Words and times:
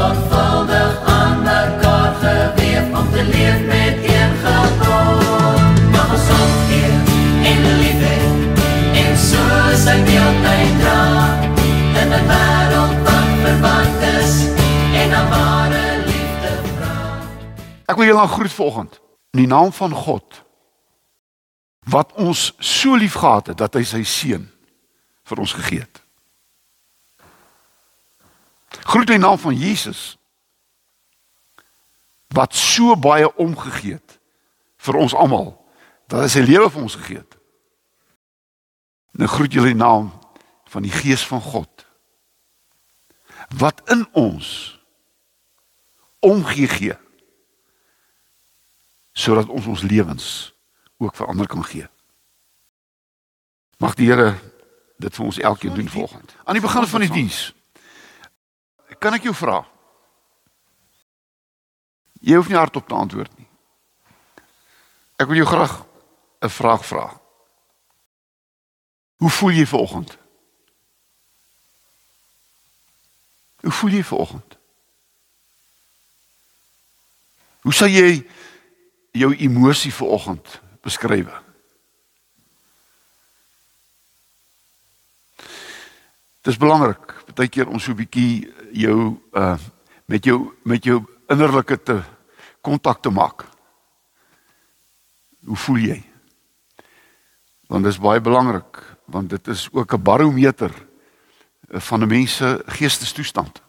sorgvuldig 0.00 1.02
aan 1.04 1.38
mekaar 1.42 2.14
geweef 2.22 2.84
om 2.98 3.06
te 3.12 3.24
leef 3.24 3.60
met 3.66 3.96
een 4.12 4.32
gebod. 4.44 5.60
Mag 5.94 6.10
ons 6.16 6.28
omgee 6.40 6.92
en 7.50 7.60
lief 7.80 8.00
hê 8.06 8.20
en 9.02 9.12
so 9.28 9.42
sy 9.84 9.96
beeldheid 10.08 10.72
dra 10.82 11.02
in 12.00 12.08
'n 12.20 12.24
wêreld 12.30 12.96
wat 13.06 13.30
verwant 13.44 14.00
is 14.16 14.32
en 15.02 15.12
aan 15.18 15.28
ware 15.34 15.84
liefde 16.08 16.52
vra. 16.72 16.96
Ek 17.86 17.96
wil 17.96 18.06
julle 18.06 18.26
groet 18.26 18.52
vanoggend 18.52 19.00
in 19.30 19.40
die 19.44 19.52
naam 19.56 19.72
van 19.72 19.92
God 19.92 20.44
wat 21.96 22.12
ons 22.12 22.54
so 22.58 22.96
lief 22.96 23.14
gehad 23.14 23.46
het 23.46 23.58
dat 23.58 23.74
hy 23.74 23.84
sy 23.84 24.02
seun 24.02 24.48
vir 25.24 25.38
ons 25.38 25.52
gegee 25.52 25.80
het. 25.80 26.00
Groet 28.78 29.10
in 29.10 29.20
die 29.20 29.26
naam 29.26 29.38
van 29.38 29.56
Jesus 29.56 30.18
wat 32.28 32.54
so 32.54 32.96
baie 32.96 33.36
omgegee 33.36 33.92
het 33.98 34.18
vir 34.76 34.94
ons 34.94 35.14
almal 35.14 35.52
dat 36.06 36.22
hy 36.22 36.28
sy 36.30 36.42
lewe 36.46 36.70
vir 36.70 36.82
ons 36.82 36.94
gegee 36.94 37.18
het. 37.18 37.36
Nou 39.18 39.28
groet 39.30 39.52
julle 39.52 39.72
in 39.72 39.78
die 39.78 39.84
naam 39.84 40.12
van 40.70 40.86
die 40.86 40.94
Gees 40.94 41.26
van 41.26 41.42
God 41.42 41.86
wat 43.58 43.82
in 43.90 44.06
ons 44.14 44.78
omgee 46.22 46.68
gee 46.70 46.94
sodat 49.12 49.50
ons 49.50 49.66
ons 49.66 49.82
lewens 49.82 50.26
ook 51.02 51.16
vir 51.16 51.26
ander 51.26 51.48
kan 51.50 51.64
gee. 51.66 51.88
Mag 53.80 53.96
die 53.98 54.06
Here 54.06 54.36
dit 55.00 55.14
vir 55.16 55.24
ons 55.24 55.38
elkeen 55.40 55.74
doen 55.74 55.88
volgende. 55.88 56.32
Aan 56.44 56.58
die 56.60 56.62
begin 56.62 56.86
van 56.86 57.00
die 57.00 57.10
diens 57.10 57.50
kan 59.00 59.16
ek 59.16 59.26
jou 59.28 59.34
vra. 59.34 59.62
Jy 62.20 62.36
hoef 62.36 62.50
nie 62.52 62.58
hardop 62.60 62.88
te 62.88 62.94
antwoord 62.94 63.32
nie. 63.38 63.48
Ek 65.20 65.28
wil 65.28 65.40
jou 65.40 65.48
graag 65.48 65.84
'n 66.40 66.48
vraag 66.48 66.84
vra. 66.84 67.20
Hoe 69.16 69.30
voel 69.30 69.50
jy 69.50 69.66
vanoggend? 69.66 70.16
Hoe 73.60 73.72
voel 73.72 73.90
jy 73.90 74.04
vanoggend? 74.04 74.58
Hoe 77.60 77.72
sal 77.72 77.88
jy 77.88 78.26
jou 79.12 79.34
emosie 79.36 79.92
vanoggend 79.94 80.60
beskryf? 80.80 81.49
Dit 86.40 86.52
is 86.52 86.58
belangrik 86.60 87.10
baie 87.36 87.48
keer 87.48 87.68
om 87.68 87.80
so 87.80 87.92
'n 87.92 87.96
bietjie 87.96 88.52
jou 88.72 89.20
uh 89.32 89.58
met 90.06 90.24
jou 90.24 90.52
met 90.64 90.84
jou 90.84 91.04
innerlike 91.28 91.82
te 91.82 92.02
kontak 92.60 93.02
te 93.02 93.10
maak. 93.10 93.44
Hoe 95.44 95.56
voel 95.56 95.76
jy? 95.76 96.02
Want 97.68 97.84
dit 97.84 97.92
is 97.92 98.00
baie 98.00 98.20
belangrik 98.20 98.82
want 99.06 99.30
dit 99.30 99.48
is 99.48 99.68
ook 99.72 99.92
'n 99.92 100.02
barometer 100.02 100.72
van 101.68 102.02
'n 102.02 102.08
mens 102.08 102.36
se 102.36 102.62
geestestoestand. 102.66 103.62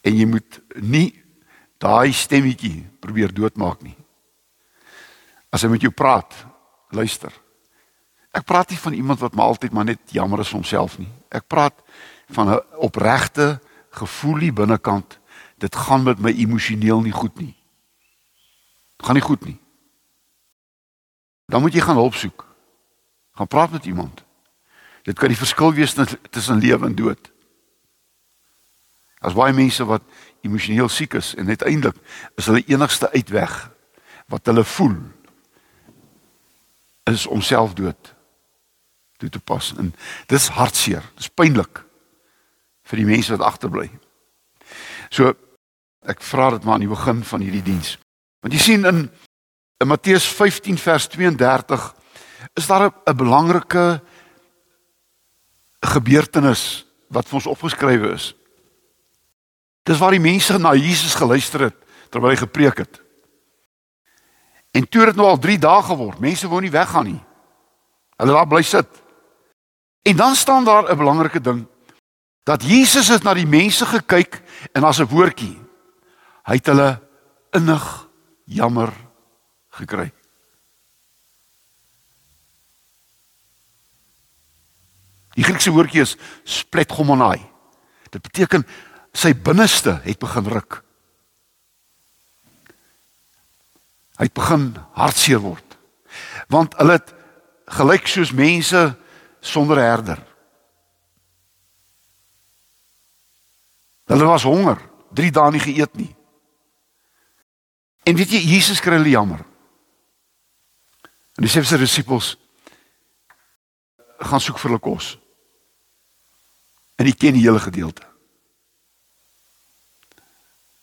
En 0.00 0.16
jy 0.16 0.26
moet 0.26 0.60
nie 0.74 1.22
daai 1.78 2.12
stemmetjie 2.12 2.88
probeer 3.00 3.34
doodmaak 3.34 3.82
nie. 3.82 3.96
As 5.50 5.62
hy 5.62 5.68
met 5.68 5.80
jou 5.80 5.92
praat, 5.92 6.34
luister. 6.88 7.32
Ek 8.30 8.46
praat 8.46 8.70
nie 8.70 8.78
van 8.78 8.92
iemand 8.92 9.18
wat 9.18 9.34
maar 9.34 9.50
altyd 9.50 9.72
maar 9.72 9.84
net 9.84 9.98
jammer 10.14 10.40
is 10.40 10.48
vir 10.48 10.60
homself 10.60 10.98
nie. 10.98 11.10
Ek 11.28 11.46
praat 11.46 11.74
van 12.30 12.50
'n 12.50 12.62
opregte 12.78 13.60
gevoel 13.90 14.38
hier 14.38 14.52
binnekant. 14.52 15.18
Dit 15.58 15.76
gaan 15.76 16.02
met 16.02 16.18
my 16.18 16.30
emosioneel 16.30 17.00
nie 17.00 17.12
goed 17.12 17.38
nie. 17.38 17.56
Dit 18.96 19.06
gaan 19.06 19.14
nie 19.14 19.24
goed 19.24 19.44
nie. 19.44 19.58
Dan 21.46 21.60
moet 21.60 21.72
jy 21.72 21.80
gaan 21.80 21.96
hulp 21.96 22.14
soek. 22.14 22.46
Gaan 23.34 23.48
praat 23.48 23.70
met 23.70 23.84
iemand. 23.84 24.24
Dit 25.02 25.18
kan 25.18 25.28
die 25.28 25.36
verskil 25.36 25.72
wees 25.72 25.94
tussen 26.30 26.58
lewe 26.58 26.86
en 26.86 26.94
dood. 26.94 27.30
As 29.18 29.34
baie 29.34 29.52
mense 29.52 29.84
wat 29.84 30.02
emosioneel 30.40 30.88
siek 30.88 31.14
is 31.14 31.34
en 31.34 31.48
uiteindelik 31.48 31.96
is 32.34 32.46
hulle 32.46 32.64
enigste 32.66 33.10
uitweg 33.12 33.70
wat 34.26 34.46
hulle 34.46 34.64
voel 34.64 34.96
is 37.04 37.26
om 37.26 37.40
selfdood 37.40 38.14
toe 39.20 39.30
te 39.30 39.42
pas 39.42 39.72
en 39.78 39.92
dis 40.32 40.48
hartseer 40.56 41.04
dis 41.18 41.30
pynlik 41.36 41.82
vir 42.90 43.02
die 43.02 43.08
mense 43.08 43.32
wat 43.36 43.46
agterbly. 43.46 43.86
So 45.12 45.34
ek 46.08 46.22
vra 46.24 46.50
dit 46.54 46.64
maar 46.64 46.78
aan 46.78 46.86
die 46.86 46.90
begin 46.90 47.20
van 47.26 47.44
hierdie 47.44 47.64
diens. 47.66 47.96
Want 48.40 48.56
jy 48.56 48.62
sien 48.62 48.88
in 48.88 49.08
in 49.80 49.88
Matteus 49.88 50.26
15 50.28 50.76
vers 50.76 51.06
32 51.08 51.84
is 52.58 52.66
daar 52.66 52.90
'n 52.92 53.16
belangrike 53.16 54.02
gebeurtenis 55.80 56.84
wat 57.08 57.28
vir 57.28 57.34
ons 57.34 57.46
opgeskrywe 57.46 58.12
is. 58.12 58.34
Dis 59.82 59.98
waar 59.98 60.10
die 60.10 60.20
mense 60.20 60.58
na 60.58 60.74
Jesus 60.74 61.14
geluister 61.14 61.60
het 61.60 61.76
terwyl 62.10 62.30
hy 62.30 62.36
gepreek 62.36 62.78
het. 62.78 63.00
En 64.70 64.88
toe 64.88 65.00
het 65.00 65.14
dit 65.14 65.16
nou 65.16 65.28
al 65.28 65.38
3 65.38 65.58
dae 65.58 65.82
geword. 65.82 66.20
Mense 66.20 66.48
wou 66.48 66.60
nie 66.60 66.70
weggaan 66.70 67.06
nie. 67.06 67.22
Hulle 68.16 68.32
daar 68.32 68.46
bly 68.46 68.62
sit 68.62 68.99
En 70.02 70.16
dan 70.16 70.34
staan 70.34 70.64
daar 70.64 70.90
'n 70.90 70.96
belangrike 70.96 71.40
ding 71.40 71.66
dat 72.42 72.62
Jesus 72.62 73.08
het 73.08 73.22
na 73.22 73.34
die 73.34 73.46
mense 73.46 73.86
gekyk 73.86 74.42
en 74.72 74.84
as 74.84 74.98
'n 74.98 75.06
woordjie 75.06 75.58
hy 76.42 76.54
het 76.54 76.66
hulle 76.66 77.02
innig 77.50 78.08
jammer 78.44 78.92
gekry. 79.68 80.12
Die 85.38 85.44
Griekse 85.44 85.70
woordjie 85.70 86.00
is 86.00 86.16
spletgomonai. 86.42 87.38
Dit 88.10 88.22
beteken 88.22 88.66
sy 89.12 89.30
binneste 89.34 90.00
het 90.02 90.18
begin 90.18 90.48
ruk. 90.50 90.82
Hy 94.18 94.26
het 94.28 94.36
begin 94.36 94.74
hartseer 94.98 95.40
word. 95.40 95.78
Want 96.48 96.74
hulle 96.76 96.98
het 96.98 97.14
gelyk 97.78 98.10
soos 98.10 98.34
mense 98.36 98.82
sonder 99.40 99.76
herder. 99.76 100.26
Hulle 104.04 104.24
was 104.24 104.42
honger, 104.42 104.80
3 105.14 105.30
dae 105.30 105.50
nie 105.50 105.62
geëet 105.62 105.94
nie. 105.94 106.10
En 108.02 108.16
weet 108.16 108.32
jy, 108.34 108.40
Jesus 108.56 108.80
kry 108.80 108.96
hulle 108.98 109.12
jammer. 109.12 109.44
En 111.38 111.46
die 111.46 111.50
se 111.50 111.78
disippels 111.78 112.34
gaan 114.18 114.40
soek 114.42 114.58
vir 114.58 114.70
hulle 114.70 114.82
kos. 114.82 115.14
En 116.98 117.04
hulle 117.04 117.16
ken 117.16 117.36
die 117.36 117.44
hele 117.46 117.62
gedeelte. 117.62 118.04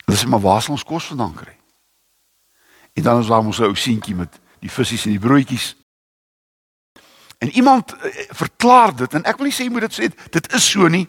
Hulle 0.06 0.18
sê 0.18 0.29
maar 0.31 0.41
waar 0.41 0.62
sal 0.63 0.78
ons 0.78 0.88
kos 0.88 1.09
vandaan 1.12 1.35
kry? 1.35 1.53
En 2.97 3.03
dan 3.03 3.19
is 3.22 3.28
daar 3.28 3.44
mos 3.44 3.59
'n 3.59 3.69
ou 3.69 3.75
seentjie 3.75 4.16
met 4.16 4.39
die 4.59 4.72
visse 4.72 5.06
en 5.06 5.12
die 5.12 5.25
broodjies. 5.28 5.75
En 7.38 7.50
iemand 7.50 7.94
uh, 7.94 8.12
verklaar 8.30 8.96
dit 8.96 9.14
en 9.14 9.24
ek 9.24 9.38
wil 9.38 9.50
nie 9.50 9.56
sê 9.56 9.68
jy 9.68 9.74
moet 9.74 9.88
dit 9.88 9.98
sê 10.00 10.09
dit 10.09 10.53
is 10.53 10.70
so 10.72 10.88
nie, 10.90 11.06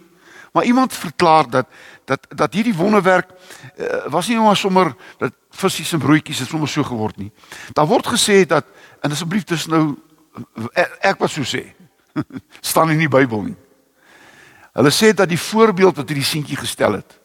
maar 0.53 0.65
iemand 0.65 0.93
verklaar 0.93 1.49
dat 1.51 1.69
dat 2.09 2.27
dat 2.29 2.55
hierdie 2.57 2.77
wonderwerk 2.77 3.31
uh, 3.33 4.07
was 4.13 4.29
nie 4.29 4.39
net 4.41 4.57
sommer 4.57 4.95
dat 5.19 5.33
visse 5.51 5.85
en 5.97 6.03
broodjies 6.03 6.45
het 6.45 6.49
sommer 6.49 6.69
so 6.69 6.85
geword 6.85 7.17
nie. 7.17 7.33
Daar 7.73 7.89
word 7.89 8.07
gesê 8.07 8.45
dat 8.47 8.67
en 9.01 9.13
asseblief 9.13 9.45
dis 9.45 9.67
nou 9.67 9.97
ek, 10.73 10.99
ek 11.15 11.19
wat 11.21 11.33
so 11.33 11.45
sê. 11.45 11.65
staan 12.61 12.91
in 12.91 12.99
die 13.03 13.11
Bybel 13.11 13.43
nie. 13.51 13.57
Hulle 14.79 14.93
sê 14.95 15.13
dat 15.15 15.29
die 15.31 15.41
voorbeeld 15.41 15.97
wat 15.99 16.11
hierdie 16.11 16.27
seentjie 16.27 16.59
gestel 16.59 17.01
het 17.01 17.17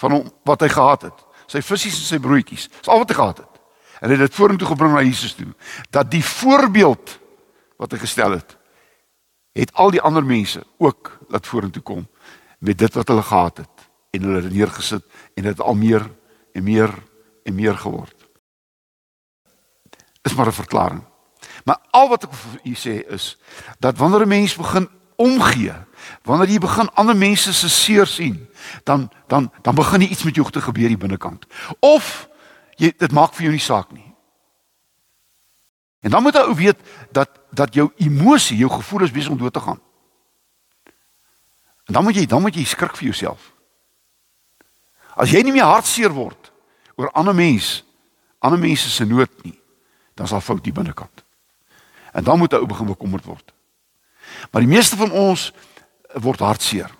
van 0.00 0.14
hom 0.16 0.28
wat 0.48 0.62
hy 0.64 0.68
gehad 0.72 1.02
het, 1.10 1.24
sy 1.50 1.60
visse 1.64 1.90
en 1.90 1.96
sy 2.06 2.18
broodjies, 2.22 2.68
is 2.80 2.88
al 2.88 3.02
wat 3.02 3.10
hy 3.12 3.16
gehad 3.18 3.42
het. 3.42 3.58
En 4.00 4.08
hy 4.08 4.16
het 4.16 4.30
dit 4.30 4.36
vorentoe 4.38 4.68
gebring 4.70 4.94
na 4.94 5.02
Jesus 5.04 5.34
toe. 5.36 5.50
Dat 5.92 6.08
die 6.08 6.24
voorbeeld 6.24 7.18
wat 7.80 7.94
hy 7.94 7.98
gestel 8.02 8.36
het 8.36 8.56
het 9.56 9.72
al 9.74 9.90
die 9.90 10.02
ander 10.04 10.24
mense 10.24 10.62
ook 10.78 11.10
laat 11.28 11.46
vorentoe 11.46 11.82
kom 11.82 12.04
met 12.58 12.78
dit 12.78 12.94
wat 12.94 13.08
hulle 13.08 13.24
gehad 13.24 13.62
het 13.64 13.86
en 14.10 14.26
hulle 14.26 14.42
het 14.42 14.52
neergesit 14.52 15.04
en 15.34 15.48
dit 15.48 15.60
al 15.60 15.74
meer 15.74 16.04
en 16.52 16.62
meer 16.62 16.92
en 17.44 17.54
meer 17.54 17.76
geword. 17.78 18.28
Is 20.22 20.34
maar 20.34 20.46
'n 20.46 20.52
verklaring. 20.52 21.02
Maar 21.64 21.78
al 21.90 22.08
wat 22.08 22.24
ek 22.24 22.32
vir 22.32 22.60
u 22.64 22.74
sê 22.74 23.06
is 23.08 23.36
dat 23.78 23.96
wanneer 23.96 24.22
'n 24.22 24.28
mens 24.28 24.56
begin 24.56 24.88
omgee, 25.16 25.74
wanneer 26.22 26.48
jy 26.48 26.58
begin 26.58 26.90
ander 26.94 27.16
mense 27.16 27.52
se 27.52 27.68
seer 27.68 28.06
sien, 28.06 28.48
dan 28.84 29.10
dan 29.26 29.52
dan 29.62 29.74
begin 29.74 30.00
iets 30.00 30.22
met 30.22 30.34
jou 30.34 30.50
te 30.50 30.60
gebeur 30.60 30.88
hier 30.88 30.98
binnekant. 30.98 31.46
Of 31.78 32.28
jy 32.76 32.92
dit 32.96 33.12
maak 33.12 33.34
vir 33.34 33.42
jou 33.42 33.52
nie 33.52 33.60
saak 33.60 33.92
nie. 33.92 34.09
En 36.00 36.10
dan 36.10 36.22
moet 36.22 36.34
jy 36.34 36.42
ou 36.48 36.54
weet 36.56 36.78
dat 37.12 37.28
dat 37.50 37.74
jou 37.74 37.90
emosie, 37.96 38.56
jou 38.56 38.70
gevoel 38.70 39.02
is 39.02 39.10
besig 39.10 39.30
om 39.30 39.38
dood 39.38 39.52
te 39.52 39.60
gaan. 39.60 39.80
En 41.84 41.92
dan 41.92 42.04
moet 42.04 42.14
jy 42.14 42.26
dan 42.26 42.42
moet 42.42 42.54
jy 42.54 42.64
skrik 42.64 42.96
vir 42.96 43.10
jouself. 43.10 43.52
As 45.18 45.32
jy 45.34 45.42
nie 45.42 45.52
meer 45.52 45.68
hartseer 45.68 46.12
word 46.14 46.52
oor 46.94 47.10
ander 47.18 47.34
mense, 47.34 47.82
ander 48.38 48.60
mense 48.60 48.90
se 48.90 49.04
nood 49.04 49.32
nie, 49.42 49.56
dan 50.14 50.28
daar 50.30 50.44
fout 50.44 50.64
hier 50.64 50.76
binnekant. 50.76 51.24
En 52.12 52.24
dan 52.24 52.38
moet 52.38 52.52
'n 52.52 52.62
ou 52.62 52.66
begin 52.66 52.86
bekommerd 52.86 53.24
word. 53.24 53.52
Maar 54.50 54.62
die 54.62 54.70
meeste 54.70 54.96
van 54.96 55.10
ons 55.10 55.52
word 56.14 56.40
hartseer. 56.40 56.90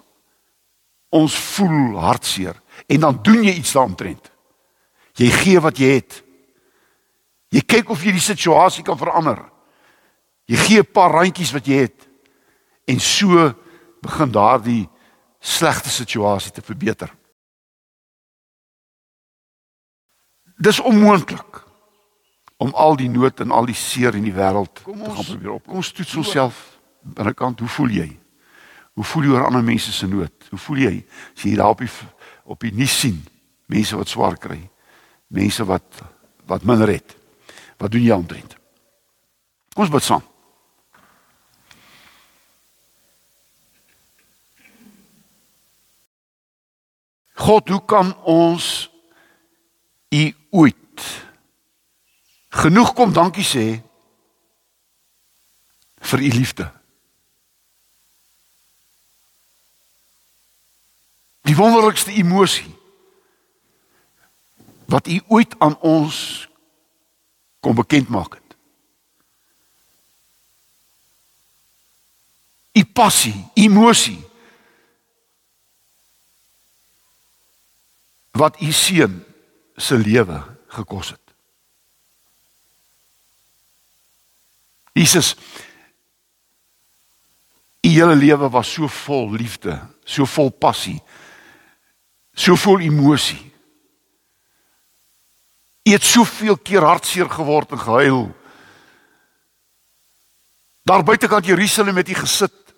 Ons 1.09 1.35
voel 1.35 1.99
hartseer 1.99 2.61
en 2.87 3.01
dan 3.01 3.19
doen 3.23 3.43
jy 3.43 3.55
iets 3.55 3.73
daaromtrent. 3.73 4.31
Jy 5.13 5.31
gee 5.31 5.61
wat 5.61 5.79
jy 5.79 5.87
het. 5.87 6.23
Jy 7.51 7.63
kyk 7.67 7.91
of 7.91 8.03
jy 8.05 8.15
die 8.15 8.23
situasie 8.23 8.85
kan 8.87 8.99
verander. 8.99 9.43
Jy 10.47 10.57
gee 10.57 10.81
'n 10.81 10.93
paar 10.93 11.11
randjies 11.11 11.53
wat 11.53 11.67
jy 11.67 11.87
het 11.87 12.09
en 12.87 13.01
so 13.01 13.55
begin 14.03 14.31
daardie 14.31 14.89
slegte 15.41 15.89
situasie 15.89 16.53
te 16.53 16.63
verbeter. 16.63 17.11
Dis 20.57 20.81
onmoontlik 20.81 21.65
om 22.57 22.75
al 22.75 22.97
die 22.97 23.09
nood 23.09 23.41
en 23.41 23.51
al 23.51 23.67
die 23.67 23.75
seer 23.75 24.15
in 24.15 24.27
die 24.27 24.35
wêreld 24.35 24.75
te 24.75 24.83
gaan 24.85 25.25
probeer 25.25 25.51
op. 25.51 25.67
Kom 25.67 25.81
ons 25.81 25.93
toets 25.93 26.15
onsself 26.21 26.79
binnekant. 27.01 27.61
Hoe 27.61 27.69
voel 27.69 27.89
jy? 27.89 28.09
Hoe 28.93 29.05
voel 29.05 29.23
jy 29.23 29.31
oor 29.31 29.47
ander 29.47 29.65
mense 29.65 29.93
se 29.93 30.07
nood? 30.07 30.33
Hoe 30.51 30.59
voel 30.59 30.77
jy 30.77 31.07
as 31.37 31.47
jy 31.47 31.55
daar 31.57 31.73
op 31.73 31.79
die 31.79 31.91
op 32.45 32.61
die 32.61 32.75
nuus 32.75 32.99
sien 33.01 33.23
mense 33.67 33.97
wat 33.97 34.09
swaar 34.09 34.37
kry? 34.37 34.61
Mense 35.29 35.65
wat 35.65 36.03
wat 36.51 36.67
minder 36.67 36.91
het. 36.91 37.20
Wat 37.81 37.91
doen 37.91 38.03
jy 38.05 38.13
omtrent? 38.13 38.57
Kom 39.73 39.87
ons 39.87 39.93
bid 39.93 40.05
saam. 40.05 40.25
God, 47.41 47.69
hoe 47.73 47.85
kan 47.89 48.13
ons 48.29 48.67
u 50.13 50.25
ooit 50.51 51.07
genoeg 52.61 52.93
kom 52.93 53.15
dankie 53.17 53.47
sê 53.47 53.65
vir 56.11 56.27
u 56.27 56.29
liefde? 56.37 56.69
Die 61.49 61.57
wonderlikste 61.57 62.13
emosie 62.13 62.69
wat 64.93 65.09
u 65.09 65.17
ooit 65.33 65.57
aan 65.65 65.79
ons 65.81 66.50
kom 67.61 67.75
bekend 67.75 68.09
maak 68.09 68.35
het. 68.35 68.57
U 72.73 72.85
passie, 72.85 73.37
emosie 73.55 74.19
wat 78.31 78.61
u 78.61 78.73
seun 78.73 79.25
se 79.77 79.99
lewe 79.99 80.39
gekos 80.67 81.11
het. 81.11 81.21
Jesus 84.93 85.35
u 87.81 87.89
hele 87.89 88.15
lewe 88.15 88.49
was 88.49 88.73
so 88.73 88.87
vol 88.87 89.33
liefde, 89.33 89.81
so 90.05 90.25
vol 90.25 90.51
passie, 90.51 91.01
so 92.35 92.55
vol 92.55 92.81
emosie. 92.85 93.50
U 95.83 95.93
het 95.93 96.05
soveel 96.05 96.57
keer 96.57 96.85
hartseer 96.85 97.31
geword 97.31 97.71
en 97.71 97.81
gehuil. 97.81 98.35
Daar 100.83 101.05
buitekant 101.05 101.47
Jerusalem 101.47 101.97
het 101.97 102.09
u 102.09 102.15
gesit 102.15 102.75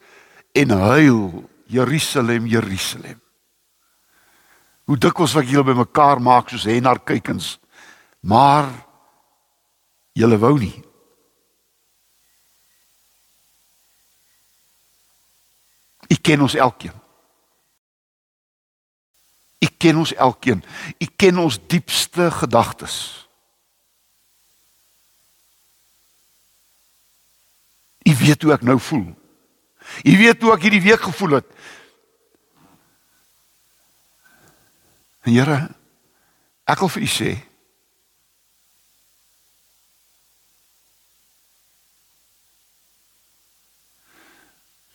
en 0.52 0.70
huil, 0.70 1.50
Jerusalem, 1.66 2.46
Jerusalem. 2.46 3.20
Hoe 4.84 4.98
dikwels 4.98 5.32
wat 5.32 5.48
julle 5.48 5.64
bymekaar 5.64 6.20
maak 6.20 6.50
soos 6.50 6.66
hen 6.68 6.82
na 6.82 6.94
kykens. 6.94 7.58
Maar 8.20 8.68
julle 10.12 10.38
wou 10.38 10.58
nie. 10.58 10.74
Ek 16.12 16.20
ken 16.22 16.42
ons 16.44 16.54
elkeen. 16.54 17.01
Ek 19.62 19.78
ken 19.78 20.00
ons 20.02 20.14
elkeen. 20.18 20.62
Ek 20.98 21.12
ken 21.20 21.38
ons 21.38 21.58
diepste 21.70 22.30
gedagtes. 22.34 22.96
Ek 28.02 28.18
weet 28.18 28.42
hoe 28.42 28.54
ek 28.56 28.66
nou 28.66 28.78
voel. 28.82 29.06
Ek 30.02 30.18
weet 30.18 30.42
hoe 30.42 30.54
ek 30.56 30.66
hierdie 30.66 30.82
week 30.82 31.06
gevoel 31.06 31.38
het. 31.38 31.48
En 35.22 35.30
Here, 35.36 35.58
ek 36.66 36.82
wil 36.82 36.90
vir 36.96 37.06
u 37.06 37.10
sê 37.10 37.32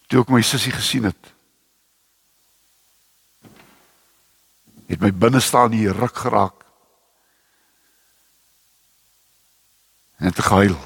Toe 0.07 0.21
ek 0.23 0.29
my 0.31 0.39
sussie 0.39 0.71
gesien 0.71 1.03
het, 1.03 1.33
het 4.87 4.99
my 4.99 5.11
binnestaan 5.13 5.71
hier 5.71 5.95
ruk 5.95 6.15
geraak. 6.15 6.65
En 10.17 10.25
het 10.25 10.39
gehuil. 10.39 10.77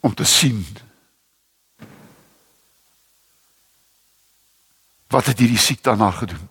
Om 0.00 0.14
te 0.14 0.24
sien 0.24 0.64
Wat 5.08 5.26
het 5.26 5.38
hierdie 5.38 5.58
siekte 5.58 5.90
aan 5.90 6.00
haar 6.04 6.12
gedoen? 6.12 6.48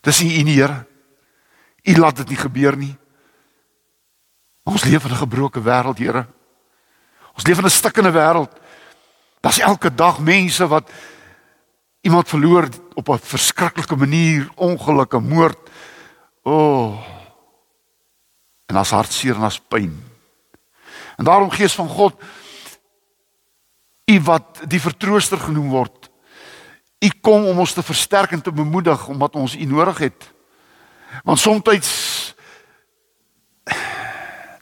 Dis 0.00 0.20
nie 0.20 0.38
U 0.38 0.42
nie, 0.42 0.56
Here. 0.56 0.86
U 1.84 1.96
laat 1.96 2.16
dit 2.16 2.32
nie 2.32 2.40
gebeur 2.40 2.76
nie. 2.76 2.94
Ons 4.66 4.84
leef 4.84 5.04
in 5.04 5.10
'n 5.10 5.22
gebroke 5.24 5.60
wêreld, 5.60 5.98
Here. 5.98 6.26
Ons 7.34 7.46
leef 7.46 7.58
in 7.58 7.64
'n 7.64 7.70
stikkende 7.70 8.12
wêreld. 8.12 8.52
Daar's 9.46 9.58
elke 9.58 9.94
dag 9.94 10.18
mense 10.18 10.66
wat 10.66 10.90
iemand 12.00 12.28
verloor 12.28 12.68
op 12.94 13.08
'n 13.08 13.18
verskriklike 13.18 13.96
manier, 13.96 14.50
ongelukke, 14.54 15.18
moord. 15.18 15.70
O. 16.42 16.52
Oh. 16.52 17.06
En 18.66 18.76
as 18.76 18.90
hartseer 18.90 19.34
en 19.34 19.42
as 19.42 19.60
pyn. 19.60 20.04
En 21.16 21.24
daarom 21.24 21.50
Gees 21.50 21.74
van 21.74 21.88
God, 21.88 22.22
U 24.04 24.20
wat 24.20 24.60
die 24.66 24.80
vertrooster 24.80 25.38
genoem 25.38 25.68
word, 25.68 26.10
U 26.98 27.10
kom 27.20 27.44
om 27.46 27.58
ons 27.58 27.72
te 27.72 27.82
versterk 27.82 28.30
en 28.30 28.42
te 28.42 28.52
bemoedig 28.52 29.08
omdat 29.08 29.34
ons 29.34 29.56
U 29.56 29.64
nodig 29.64 29.98
het. 29.98 30.32
Want 31.24 31.38
soms 31.38 32.34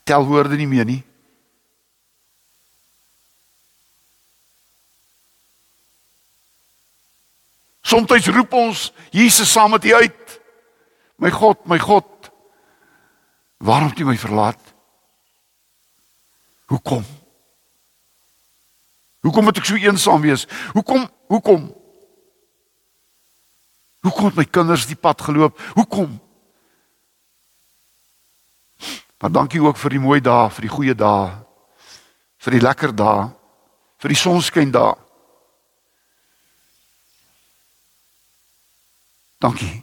tel 0.04 0.26
woorde 0.26 0.56
nie 0.56 0.68
meer 0.68 0.85
nie. 0.85 1.04
Soms 7.94 8.26
roep 8.26 8.52
ons 8.58 8.88
Jesus 9.14 9.50
saam 9.52 9.70
met 9.70 9.84
U 9.84 9.92
uit. 9.94 10.40
My 11.22 11.30
God, 11.30 11.60
my 11.70 11.78
God. 11.78 12.30
Waarom 13.62 13.88
het 13.92 14.00
U 14.02 14.04
my 14.08 14.16
verlaat? 14.18 14.60
Hoekom? 16.66 17.04
Hoekom 19.22 19.46
moet 19.46 19.60
ek 19.62 19.68
so 19.68 19.78
eensaam 19.78 20.24
wees? 20.26 20.42
Hoekom? 20.74 21.06
Hoekom? 21.30 21.68
Hoekom 24.04 24.26
het 24.32 24.40
my 24.42 24.44
kinders 24.44 24.88
die 24.90 24.98
pad 24.98 25.22
geloop? 25.22 25.60
Hoekom? 25.78 26.18
Maar 29.22 29.32
dankie 29.32 29.62
ook 29.62 29.78
vir 29.80 29.94
die 29.94 30.02
mooi 30.02 30.18
dae, 30.20 30.50
vir 30.50 30.66
die 30.66 30.74
goeie 30.74 30.96
dae, 30.98 31.30
vir 32.42 32.58
die 32.58 32.64
lekker 32.64 32.92
dae, 32.92 33.30
vir 34.02 34.12
die 34.12 34.18
sonskyn 34.18 34.74
dae. 34.74 34.98
Dankie. 39.44 39.82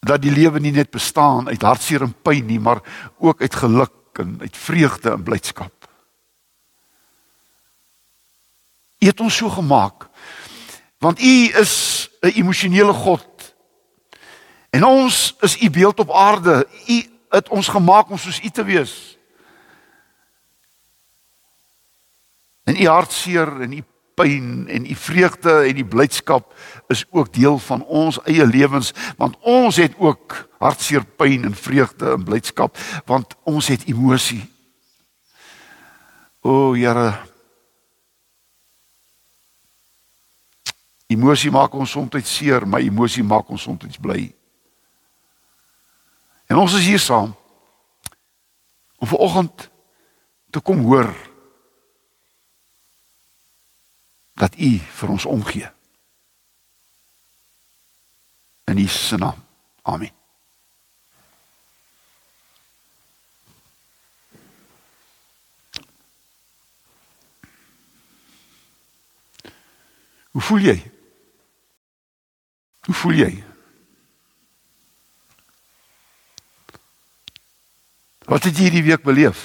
Dat 0.00 0.22
die 0.22 0.32
lewe 0.32 0.60
nie 0.60 0.72
net 0.72 0.90
bestaan 0.90 1.50
uit 1.50 1.62
hartseer 1.62 2.06
en 2.06 2.14
pyn 2.24 2.46
nie, 2.48 2.60
maar 2.60 2.80
ook 3.18 3.40
uit 3.44 3.54
geluk 3.54 4.20
en 4.22 4.38
uit 4.40 4.56
vreugde 4.56 5.10
en 5.10 5.22
blydskap. 5.22 5.74
U 8.98 9.06
het 9.06 9.20
ons 9.20 9.36
so 9.36 9.50
gemaak 9.52 10.08
want 10.98 11.20
u 11.20 11.34
is 11.54 12.08
'n 12.20 12.34
emosionele 12.34 12.92
God. 12.92 13.54
En 14.70 14.84
ons 14.84 15.34
is 15.40 15.60
u 15.62 15.70
beeld 15.70 15.98
op 15.98 16.10
aarde. 16.12 16.66
U 16.86 17.06
het 17.28 17.48
ons 17.48 17.68
gemaak 17.68 18.10
om 18.10 18.18
soos 18.18 18.42
u 18.42 18.50
te 18.50 18.64
wees. 18.64 19.18
En 22.64 22.82
u 22.82 22.86
hartseer 22.86 23.60
en 23.60 23.72
u 23.72 23.84
pyn 24.18 24.66
en 24.68 24.90
u 24.90 24.96
vreugde 24.98 25.54
en 25.70 25.78
u 25.78 25.84
blydskap 25.86 26.52
is 26.90 27.04
ook 27.10 27.32
deel 27.32 27.58
van 27.58 27.84
ons 27.86 28.18
eie 28.26 28.46
lewens 28.46 28.92
want 29.16 29.38
ons 29.40 29.78
het 29.78 29.94
ook 29.98 30.36
hartseer, 30.58 31.06
pyn 31.06 31.46
en 31.46 31.54
vreugde 31.54 32.12
en 32.16 32.26
blydskap 32.26 32.78
want 33.06 33.36
ons 33.46 33.70
het 33.70 33.86
emosie. 33.86 34.42
O 36.42 36.74
Here 36.74 37.12
Emosie 41.08 41.48
maak 41.48 41.72
ons 41.72 41.90
soms 41.90 42.28
seer, 42.28 42.66
maar 42.68 42.84
emosie 42.84 43.24
maak 43.24 43.48
ons 43.48 43.62
soms 43.64 43.96
bly. 43.96 44.26
En 46.48 46.60
ons 46.60 46.74
is 46.76 46.84
hier 46.84 47.00
saam 47.00 47.32
om 48.98 49.08
vanoggend 49.08 49.70
te 50.52 50.60
kom 50.60 50.82
hoor 50.84 51.08
dat 54.38 54.54
U 54.58 54.70
vir 54.78 55.08
ons 55.08 55.24
omgee. 55.24 55.70
In 58.64 58.76
Jesus 58.76 59.08
se 59.08 59.16
naam. 59.16 59.44
Amen. 59.82 60.10
Hoe 70.30 70.42
voel 70.42 70.58
jy? 70.58 70.78
Hoe 72.86 72.94
voel 72.94 73.12
jy? 73.12 73.30
Wat 78.28 78.44
het 78.44 78.54
jy 78.54 78.68
hierdie 78.68 78.84
week 78.86 79.02
beleef? 79.02 79.40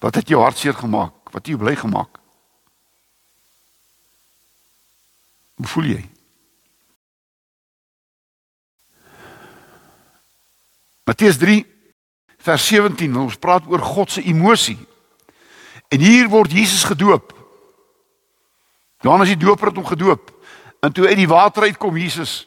Wat 0.00 0.14
het 0.18 0.28
jou 0.28 0.40
hartseer 0.42 0.74
gemaak? 0.74 1.30
Wat 1.30 1.44
het 1.44 1.52
jou 1.52 1.60
bly 1.60 1.76
gemaak? 1.76 2.19
Hoe 5.60 5.68
voel 5.68 5.90
jy? 5.92 6.00
Matteus 11.04 11.36
3 11.36 11.58
vers 12.40 12.66
17 12.70 13.16
ons 13.20 13.36
praat 13.36 13.66
oor 13.68 13.82
God 13.84 14.14
se 14.14 14.22
emosie. 14.24 14.78
En 15.92 16.00
hier 16.00 16.30
word 16.32 16.54
Jesus 16.54 16.86
gedoop. 16.88 17.34
Johannes 19.04 19.34
die 19.34 19.40
Doper 19.40 19.68
het 19.68 19.80
hom 19.80 19.88
gedoop. 19.90 20.30
En 20.80 20.92
toe 20.96 21.10
uit 21.10 21.18
die 21.20 21.28
water 21.28 21.66
uitkom 21.68 21.98
Jesus, 22.00 22.46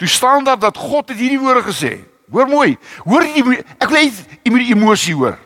toe 0.00 0.08
staan 0.10 0.46
daar 0.46 0.58
dat 0.58 0.76
God 0.76 1.12
het 1.12 1.18
hierdie 1.18 1.38
woorde 1.38 1.62
gesê. 1.68 1.92
Hoor 2.32 2.50
mooi. 2.50 2.74
Hoor 3.06 3.22
jy 3.22 3.44
ek 3.78 3.86
wil 3.86 4.02
jy 4.02 4.50
moet 4.50 4.64
die 4.64 4.74
emosie 4.74 5.14
hoor. 5.14 5.38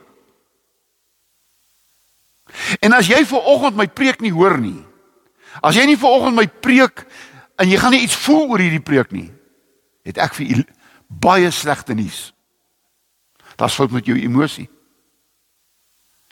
En 2.81 2.97
as 2.97 3.05
jy 3.11 3.21
ver 3.25 3.51
oggend 3.53 3.77
my 3.77 3.85
preek 3.85 4.25
nie 4.25 4.33
hoor 4.33 4.57
nie. 4.57 4.81
As 5.61 5.75
jy 5.75 5.85
nie 5.85 5.97
ver 5.97 6.09
oggend 6.09 6.35
my 6.35 6.47
preek 6.47 7.05
en 7.61 7.69
jy 7.69 7.77
gaan 7.77 7.91
nie 7.91 8.03
iets 8.05 8.17
voel 8.25 8.49
oor 8.49 8.63
hierdie 8.63 8.83
preek 8.83 9.11
nie, 9.11 9.29
het 10.07 10.17
ek 10.17 10.33
vir 10.39 10.57
u 10.57 10.63
baie 11.07 11.51
slegte 11.51 11.93
nuus. 11.93 12.33
Daar's 13.55 13.75
fout 13.77 13.91
met 13.91 14.05
jou 14.05 14.17
emosie. 14.17 14.69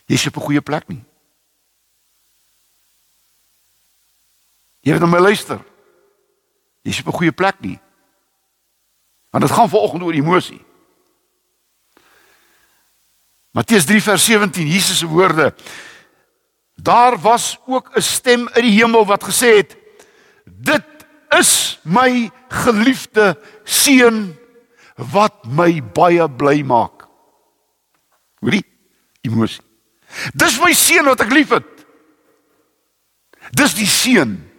Jy's 0.06 0.26
op 0.26 0.36
'n 0.36 0.46
goeie 0.46 0.60
plek 0.60 0.88
nie. 0.88 1.04
Jy 4.82 4.92
het 4.92 5.02
hom 5.02 5.16
luister. 5.16 5.60
Jy's 6.82 7.00
op 7.00 7.06
'n 7.06 7.18
goeie 7.18 7.32
plek 7.32 7.60
nie. 7.60 7.78
Want 9.30 9.44
dit 9.44 9.52
gaan 9.52 9.68
vanoggend 9.68 10.02
oor 10.02 10.12
emosie. 10.12 10.64
Matteus 13.52 13.84
3 13.84 14.02
vers 14.02 14.24
17 14.24 14.66
Jesus 14.66 14.98
se 14.98 15.06
woorde. 15.06 15.54
Daar 16.82 17.18
was 17.18 17.58
ook 17.66 17.90
'n 17.94 18.00
stem 18.00 18.48
uit 18.48 18.64
die 18.64 18.78
hemel 18.82 19.06
wat 19.06 19.24
gesê 19.24 19.56
het: 19.56 19.76
Dit 20.44 20.84
is 21.28 21.80
my 21.82 22.30
geliefde 22.48 23.38
seun 23.64 24.38
wat 24.96 25.44
my 25.44 25.82
baie 25.92 26.30
bly 26.30 26.62
maak. 26.62 27.06
Hoorie? 28.40 28.64
Emosie. 29.20 29.64
Dis 30.34 30.60
my 30.60 30.72
seun 30.72 31.04
wat 31.04 31.20
ek 31.20 31.32
liefhet. 31.32 31.66
Dis 33.50 33.74
die 33.74 33.86
seun 33.86 34.50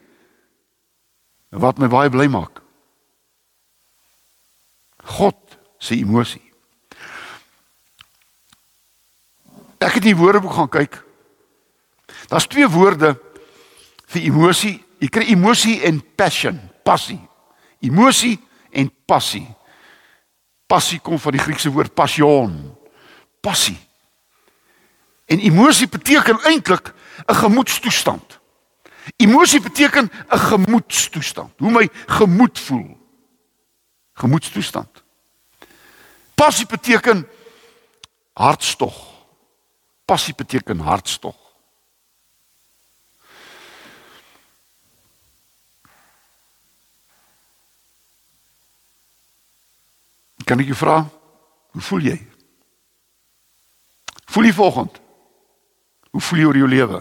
wat 1.49 1.77
my 1.77 1.87
baie 1.87 2.09
bly 2.09 2.27
maak. 2.27 2.61
God 5.03 5.57
se 5.77 5.95
emosie. 5.95 6.41
Ek 9.83 9.99
het 9.99 10.05
in 10.05 10.13
die 10.13 10.17
woordeboek 10.17 10.53
gaan 10.53 10.71
kyk. 10.71 11.03
Daar's 12.27 12.47
twee 12.47 12.67
woorde 12.67 13.15
vir 14.05 14.21
emosie. 14.21 14.77
Jy 14.99 15.09
kry 15.11 15.25
emosie 15.33 15.81
en 15.83 15.99
passion, 16.15 16.59
passie. 16.83 17.19
Emosie 17.83 18.37
en 18.71 18.91
passie. 19.05 19.47
Passie 20.67 20.99
kom 21.03 21.19
van 21.19 21.35
die 21.35 21.41
Griekse 21.43 21.71
woord 21.73 21.93
passion. 21.93 22.55
Passie. 23.43 23.77
En 25.25 25.39
emosie 25.39 25.87
beteken 25.87 26.39
eintlik 26.43 26.93
'n 27.27 27.35
gemoedstoestand. 27.35 28.39
Emosie 29.17 29.61
beteken 29.61 30.11
'n 30.29 30.37
gemoedstoestand. 30.37 31.51
Hoe 31.57 31.71
my 31.71 31.89
gemoed 32.05 32.59
voel. 32.59 32.97
Gemoedstoestand. 34.13 35.03
Passie 36.35 36.65
beteken 36.65 37.27
hartstog. 38.33 38.95
Passie 40.05 40.35
beteken 40.35 40.79
hartstog. 40.79 41.42
Kan 50.53 50.61
ek 50.61 50.67
jou 50.69 50.75
vra, 50.77 50.99
hoe 51.73 51.81
voel 51.81 52.03
jy? 52.05 52.15
Voel 54.29 54.45
jy 54.45 54.51
volgend? 54.53 54.99
Hoe 56.13 56.21
voel 56.21 56.39
jy 56.39 56.45
oor 56.45 56.59
jou 56.59 56.67
lewe? 56.69 56.99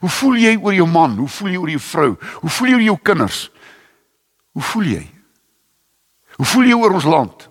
Hoe 0.00 0.10
voel 0.10 0.40
jy 0.42 0.54
oor 0.56 0.74
jou 0.74 0.86
man? 0.90 1.14
Hoe 1.20 1.28
voel 1.30 1.52
jy 1.52 1.60
oor 1.60 1.70
jou 1.70 1.82
vrou? 1.86 2.08
Hoe 2.40 2.50
voel 2.50 2.72
jy 2.72 2.74
oor 2.74 2.86
jou 2.88 2.96
kinders? 3.06 3.38
Hoe 4.58 4.66
voel 4.72 4.90
jy? 4.90 5.04
Hoe 6.34 6.48
voel 6.50 6.66
jy 6.72 6.80
oor 6.80 6.98
ons 6.98 7.06
land? 7.14 7.46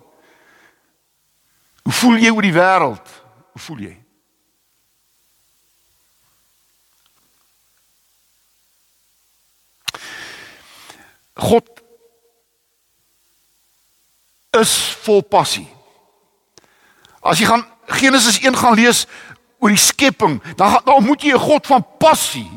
Hoe 1.88 1.96
voel 2.02 2.20
jy 2.20 2.34
oor 2.34 2.44
die 2.50 2.56
wêreld? 2.58 3.16
Hoe 3.56 3.64
voel 3.70 3.80
jy? 3.88 3.94
God 11.48 11.73
is 14.60 14.72
vol 15.04 15.22
passie. 15.22 15.68
As 17.24 17.38
jy 17.40 17.46
gaan 17.48 17.64
Genesis 17.86 18.38
1 18.40 18.56
gaan 18.56 18.76
lees, 18.76 19.04
oor 19.58 19.72
die 19.72 19.80
skepping, 19.80 20.42
dan 20.58 20.80
dan 20.84 21.04
moet 21.04 21.22
jy 21.22 21.32
'n 21.34 21.40
God 21.40 21.66
van 21.66 21.86
passie. 21.98 22.50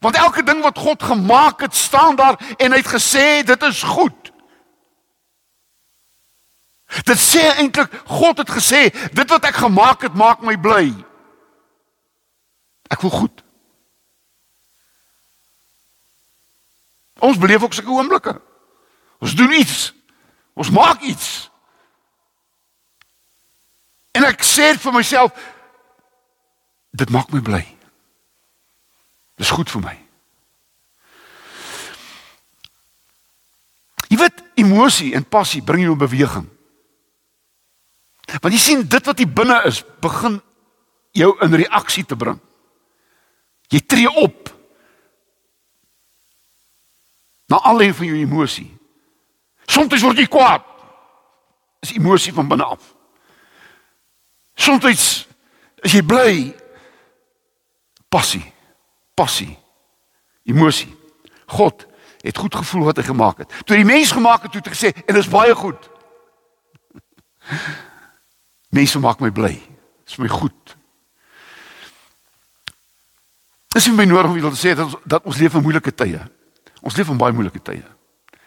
Want 0.00 0.16
elke 0.16 0.42
ding 0.42 0.62
wat 0.62 0.78
God 0.78 1.02
gemaak 1.02 1.60
het, 1.60 1.74
staan 1.74 2.16
daar 2.16 2.38
en 2.56 2.72
hy 2.72 2.78
het 2.78 2.94
gesê 2.94 3.44
dit 3.44 3.62
is 3.62 3.82
goed. 3.82 4.32
Dit 7.02 7.18
sê 7.18 7.42
eintlik 7.58 7.90
God 8.06 8.38
het 8.38 8.50
gesê 8.50 8.90
dit 9.12 9.30
wat 9.30 9.44
ek 9.44 9.54
gemaak 9.54 10.02
het 10.02 10.14
maak 10.14 10.40
my 10.40 10.56
bly. 10.60 10.94
Ek 12.88 13.00
voel 13.00 13.10
goed. 13.10 13.42
Ons 17.18 17.38
beleef 17.38 17.62
ook 17.62 17.72
sulke 17.72 17.90
oomblikke. 17.90 18.40
Ons 19.18 19.34
doen 19.34 19.52
iets. 19.52 19.92
Ons 20.54 20.70
maak 20.70 21.02
iets. 21.02 21.50
En 24.14 24.26
ek 24.28 24.46
sê 24.46 24.70
vir 24.78 24.94
myself, 24.94 25.34
dit 26.94 27.10
maak 27.10 27.32
my 27.34 27.42
bly. 27.42 27.62
Dis 29.40 29.50
goed 29.50 29.70
vir 29.74 29.82
my. 29.82 29.94
Jy 34.06 34.20
weet 34.20 34.42
emosie 34.62 35.10
en 35.18 35.26
passie 35.26 35.64
bring 35.66 35.82
jou 35.82 35.96
in 35.96 36.02
beweging. 36.04 36.46
Want 38.38 38.54
jy 38.54 38.60
sien 38.62 38.84
dit 38.86 39.08
wat 39.10 39.18
hier 39.18 39.30
binne 39.30 39.56
is 39.66 39.82
begin 40.02 40.38
jou 41.18 41.32
in 41.42 41.58
reaksie 41.58 42.04
te 42.06 42.16
bring. 42.18 42.38
Jy 43.74 43.80
tree 43.90 44.10
op. 44.22 44.52
Na 47.50 47.58
alleen 47.72 47.94
van 47.94 48.06
jou 48.06 48.20
emosie. 48.22 48.68
Soms 49.74 50.04
word 50.06 50.20
jy 50.22 50.28
kwaad. 50.30 50.62
Dis 51.82 51.96
emosie 51.98 52.32
van 52.34 52.48
binne 52.48 52.66
af. 52.76 52.92
Soms 54.54 54.86
is 54.86 55.96
jy 55.96 56.02
bly 56.06 56.36
passie. 58.08 58.44
Passie. 59.18 59.50
Emosie. 60.46 60.92
God 61.50 61.86
het 62.24 62.38
goed 62.40 62.54
gevoel 62.56 62.86
wat 62.88 62.96
hy 62.96 63.04
gemaak 63.04 63.42
het. 63.42 63.50
Toe 63.68 63.76
die 63.76 63.84
mens 63.84 64.14
gemaak 64.14 64.46
het, 64.46 64.52
toe 64.54 64.62
het 64.62 64.70
hy 64.70 64.76
gesê 64.76 64.92
en 64.94 65.12
dit 65.12 65.20
is 65.20 65.28
baie 65.28 65.54
goed. 65.58 65.90
Mense 68.76 69.02
maak 69.02 69.20
my 69.20 69.28
bly. 69.34 69.52
Dit 69.58 70.14
is 70.14 70.20
my 70.22 70.30
goed. 70.32 70.76
Dis 73.74 73.90
nie 73.90 73.96
my 73.98 74.06
nodig 74.08 74.30
om 74.30 74.54
te 74.54 74.60
sê 74.62 74.72
dat 74.72 74.86
ons, 74.86 74.96
dat 75.04 75.26
ons 75.28 75.36
leef 75.42 75.58
in 75.58 75.66
moeilike 75.66 75.92
tye. 75.92 76.22
Ons 76.80 76.96
leef 76.96 77.10
in 77.12 77.20
baie 77.20 77.34
moeilike 77.36 77.60
tye. 77.60 77.84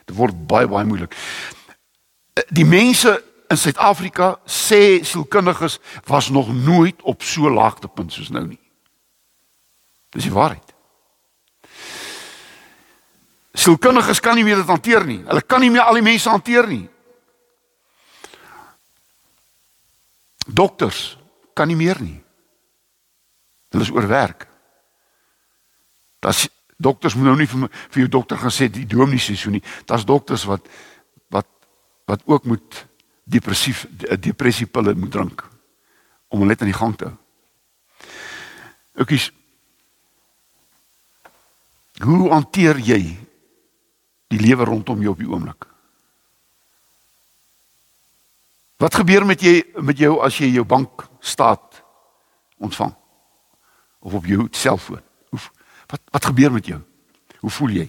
Dit 0.07 0.15
word 0.15 0.37
baie 0.47 0.67
baie 0.71 0.87
moeilik. 0.87 1.15
Die 2.53 2.65
mense 2.65 3.17
in 3.51 3.59
Suid-Afrika 3.59 4.37
sê 4.47 5.03
sielkundiges 5.03 5.79
was 6.07 6.29
nog 6.29 6.51
nooit 6.53 7.01
op 7.01 7.23
so 7.23 7.51
laagtepunt 7.51 8.13
soos 8.13 8.31
nou 8.31 8.45
nie. 8.47 8.59
Dis 10.15 10.27
die 10.27 10.33
waarheid. 10.33 10.73
Sielkundiges 13.57 14.21
kan 14.23 14.37
nie 14.37 14.45
meer 14.47 14.61
dit 14.61 14.69
hanteer 14.69 15.05
nie. 15.07 15.19
Hulle 15.25 15.43
kan 15.43 15.63
nie 15.63 15.71
meer 15.73 15.87
al 15.87 15.99
die 15.99 16.05
mense 16.05 16.29
hanteer 16.29 16.67
nie. 16.69 16.85
Dokters 20.47 21.17
kan 21.57 21.67
nie 21.67 21.79
meer 21.79 21.99
nie. 21.99 22.19
Hulle 23.73 23.83
is 23.83 23.91
oorwerk. 23.91 24.47
Das 26.23 26.45
dokters 26.77 27.15
moet 27.15 27.25
nou 27.25 27.37
nie 27.37 27.49
vir, 27.49 27.65
my, 27.65 27.69
vir 27.93 28.03
jou 28.03 28.09
dokter 28.19 28.39
gaan 28.41 28.53
sê 28.53 28.69
die 28.71 28.85
dominee 28.89 29.21
sê 29.21 29.35
so 29.37 29.51
nie. 29.53 29.63
Das 29.89 30.05
dokters 30.05 30.45
wat 30.49 30.67
wat 31.33 31.49
wat 32.07 32.23
ook 32.25 32.45
moet 32.45 32.85
depressief 33.27 33.85
depressiepille 34.21 34.95
moet 34.95 35.11
drink 35.11 35.43
om 36.27 36.39
hulle 36.39 36.53
net 36.53 36.61
aan 36.61 36.71
die 36.71 36.77
gang 36.77 36.95
te 36.97 37.09
hou. 37.09 37.15
Oukies. 38.97 39.31
Hoe 42.01 42.29
hanteer 42.31 42.79
jy 42.81 43.01
die 44.27 44.39
lewe 44.41 44.65
rondom 44.65 45.01
jou 45.01 45.13
op 45.13 45.21
die 45.21 45.29
oomblik? 45.29 45.67
Wat 48.77 48.93
gebeur 48.93 49.25
met 49.25 49.41
jy 49.41 49.63
met 49.81 49.97
jou 49.97 50.19
as 50.21 50.37
jy 50.37 50.51
jou 50.53 50.65
bank 50.65 51.07
staat 51.19 51.81
ontvang? 52.61 52.93
Of 54.05 54.13
op 54.13 54.25
jou 54.29 54.45
selfoon? 54.53 55.06
Wat 55.87 56.01
wat 56.11 56.25
gebeur 56.25 56.51
met 56.51 56.65
jou? 56.65 56.81
Hoe 57.39 57.51
voel 57.51 57.69
jy? 57.69 57.87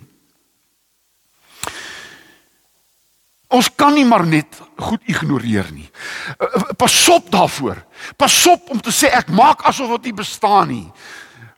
Ons 3.49 3.71
kan 3.73 3.95
nie 3.97 4.05
maar 4.05 4.26
net 4.28 4.59
goed 4.76 5.00
ignoreer 5.09 5.71
nie. 5.73 5.88
Eh, 6.37 6.47
eh, 6.47 6.75
pas 6.76 6.97
op 7.09 7.31
daarvoor. 7.33 7.81
Pas 8.17 8.47
op 8.47 8.71
om 8.71 8.81
te 8.81 8.93
sê 8.93 9.09
ek 9.09 9.33
maak 9.33 9.64
asof 9.64 9.95
dit 9.97 10.11
nie 10.11 10.19
bestaan 10.21 10.69
nie. 10.69 10.93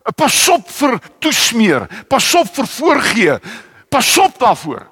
Eh, 0.06 0.12
pas 0.14 0.48
op 0.48 0.70
vir 0.70 1.00
toesmeer. 1.18 1.88
Pas 2.08 2.34
op 2.34 2.54
vir 2.54 2.66
voorgee. 2.66 3.38
Pas 3.90 4.18
op 4.18 4.38
daarvoor. 4.38 4.86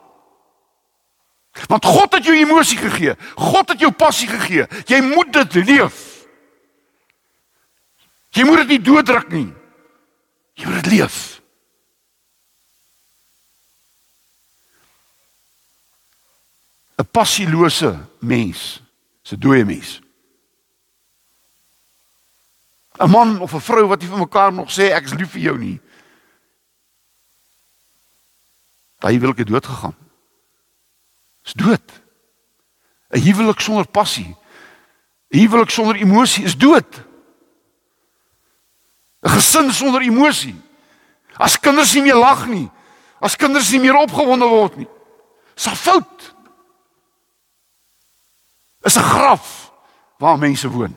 Want 1.67 1.85
God 1.85 2.13
het 2.13 2.25
jou 2.25 2.37
emosie 2.37 2.79
gegee. 2.79 3.15
God 3.37 3.69
het 3.69 3.81
jou 3.81 3.93
passie 3.93 4.29
gegee. 4.29 4.67
Jy 4.87 5.01
moet 5.01 5.33
dit 5.33 5.55
leef. 5.55 6.27
Jy 8.31 8.45
moet 8.45 8.67
dit 8.67 8.69
nie 8.69 8.83
dooddruk 8.83 9.31
nie. 9.31 9.49
Jy 10.55 10.67
moet 10.67 10.83
dit 10.83 10.93
leef. 10.99 11.38
'n 16.99 17.07
Passieloose 17.11 17.99
mens, 18.19 18.83
'n 19.31 19.39
dooie 19.39 19.65
mens. 19.65 20.01
'n 22.99 23.11
Man 23.11 23.41
of 23.41 23.55
'n 23.55 23.61
vrou 23.61 23.87
wat 23.87 24.01
nie 24.01 24.09
vir 24.09 24.19
mekaar 24.19 24.53
nog 24.53 24.71
sê 24.71 24.91
ek 24.91 25.05
is 25.05 25.15
lief 25.15 25.31
vir 25.31 25.41
jou 25.41 25.59
nie. 25.59 25.81
Daai 28.99 29.19
wil 29.21 29.31
ek 29.31 29.47
dood 29.47 29.67
gegaan 29.67 29.97
is 31.45 31.53
dood. 31.53 31.89
'n 33.11 33.21
Huwelik 33.21 33.61
sonder 33.61 33.87
passie, 33.87 34.37
'n 35.31 35.39
huwelik 35.39 35.71
sonder 35.71 35.97
emosie 35.97 36.45
is 36.45 36.57
dood. 36.57 37.07
'n 39.23 39.31
Gesin 39.31 39.73
sonder 39.73 40.03
emosie. 40.03 40.57
As 41.39 41.57
kinders 41.57 41.95
nie 41.95 42.03
meer 42.03 42.17
lag 42.17 42.47
nie, 42.47 42.71
as 43.21 43.37
kinders 43.37 43.71
nie 43.71 43.81
meer 43.81 43.95
opgewonde 43.95 44.49
word 44.49 44.77
nie, 44.77 44.89
is 45.57 45.67
'n 45.67 45.77
fout. 45.77 46.35
Is 48.89 48.97
'n 48.97 49.03
graf 49.05 49.73
waar 50.17 50.39
mense 50.39 50.69
woon. 50.69 50.95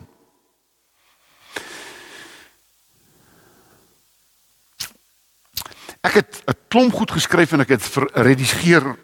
Ek 6.00 6.14
het 6.14 6.42
'n 6.46 6.56
klomp 6.68 6.92
goed 6.92 7.10
geskryf 7.10 7.52
en 7.52 7.60
ek 7.60 7.68
het 7.68 7.84
geredigeer 7.84 8.96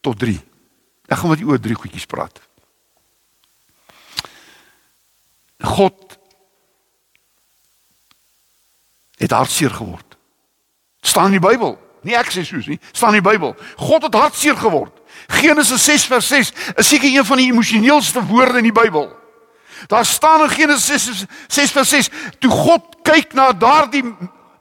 tot 0.00 0.18
3. 0.18 0.40
Ek 1.06 1.18
gaan 1.18 1.38
u 1.40 1.44
oor 1.44 1.60
drie 1.60 1.74
goedjies 1.74 2.06
praat. 2.06 2.40
God 5.58 6.18
het 9.16 9.30
hartseer 9.30 9.70
geword. 9.70 10.16
staan 11.00 11.24
in 11.24 11.40
die 11.40 11.48
Bybel. 11.48 11.87
Nie 12.06 12.16
ek 12.18 12.30
sê 12.32 12.44
soos 12.46 12.68
nie, 12.70 12.78
staan 12.92 13.16
in 13.16 13.22
die 13.22 13.30
Bybel. 13.30 13.54
God 13.76 14.06
het 14.06 14.14
hartseer 14.14 14.56
geword. 14.56 14.94
Genesis 15.28 15.84
6 15.84 16.04
vers 16.08 16.28
6 16.28 16.52
is 16.76 16.88
seker 16.88 17.10
een 17.10 17.24
van 17.26 17.40
die 17.40 17.50
emosioneelste 17.52 18.22
woorde 18.24 18.58
in 18.58 18.68
die 18.70 18.74
Bybel. 18.74 19.08
Daar 19.86 20.06
staan 20.06 20.42
in 20.42 20.50
Genesis 20.50 21.24
6 21.46 21.70
vers 21.70 21.88
6 21.88 22.10
toe 22.38 22.50
God 22.50 22.98
kyk 23.02 23.32
na 23.32 23.52
daardie 23.52 24.04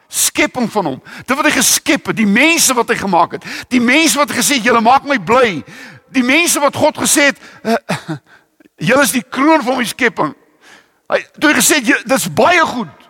skepping 0.08 0.71
van 0.71 0.86
hom. 0.86 0.97
Dit 1.26 1.36
wat 1.36 1.50
hy 1.50 1.54
geskep 1.58 2.12
het, 2.12 2.17
die 2.17 2.30
mense 2.30 2.73
wat 2.73 2.89
hy 2.89 2.97
gemaak 3.00 3.38
het, 3.38 3.47
die 3.71 3.82
mense 3.84 4.17
wat 4.19 4.32
gesê 4.32 4.60
het 4.60 4.67
julle 4.69 4.82
maak 4.82 5.08
my 5.08 5.19
bly, 5.19 5.62
die 6.15 6.23
mense 6.23 6.62
wat 6.63 6.76
God 6.76 7.00
gesê 7.04 7.32
het, 7.32 7.41
uh, 7.63 7.76
julle 8.89 9.04
is 9.04 9.15
die 9.15 9.26
kroon 9.26 9.63
van 9.65 9.80
my 9.80 9.88
skepping. 9.88 10.34
Hy 11.12 11.21
toe 11.39 11.54
gesê 11.56 11.82
dis 11.84 12.28
baie 12.36 12.63
goed. 12.67 13.08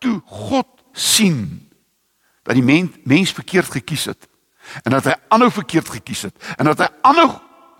Toe 0.00 0.18
God 0.28 0.68
sien 0.92 1.63
dat 2.44 2.54
die 2.54 2.64
mens, 2.64 2.96
mens 3.04 3.32
verkeerd 3.32 3.72
gekies 3.72 4.04
het 4.12 4.28
en 4.84 4.94
dat 4.96 5.08
hy 5.08 5.14
aanhou 5.28 5.50
verkeerd 5.52 5.88
gekies 5.88 6.26
het 6.28 6.52
en 6.56 6.68
dat 6.70 6.84
hy 6.84 6.88
aanhou 7.04 7.30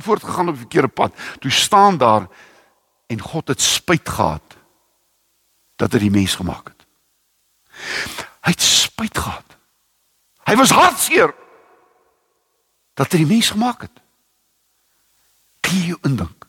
voortgegaan 0.04 0.48
op 0.48 0.54
'n 0.54 0.64
verkeerde 0.66 0.88
pad, 0.88 1.14
toe 1.40 1.50
staan 1.50 1.96
daar 1.98 2.28
en 3.06 3.20
God 3.20 3.48
het 3.48 3.60
spyt 3.60 4.08
gehad 4.08 4.56
dat 5.76 5.92
hy 5.92 5.98
die 5.98 6.10
mens 6.10 6.34
gemaak 6.34 6.68
het. 6.68 6.86
Hy 8.44 8.50
het 8.50 8.62
spyt 8.62 9.18
gehad. 9.18 9.56
Hy 10.44 10.56
was 10.56 10.70
hartseer 10.70 11.34
dat 12.94 13.12
hy 13.12 13.18
die 13.24 13.32
mens 13.32 13.50
gemaak 13.50 13.86
het 13.86 14.02
kan 15.64 15.80
jy 15.80 15.96
indink 16.06 16.46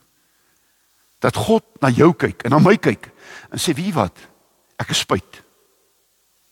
dat 1.24 1.38
God 1.40 1.64
na 1.82 1.90
jou 1.90 2.12
kyk 2.14 2.44
en 2.46 2.54
na 2.54 2.60
my 2.62 2.76
kyk 2.78 3.10
en 3.50 3.62
sê 3.62 3.74
wie 3.78 3.94
wat 3.96 4.20
ek 4.82 4.92
is 4.94 5.06
spyt 5.06 5.42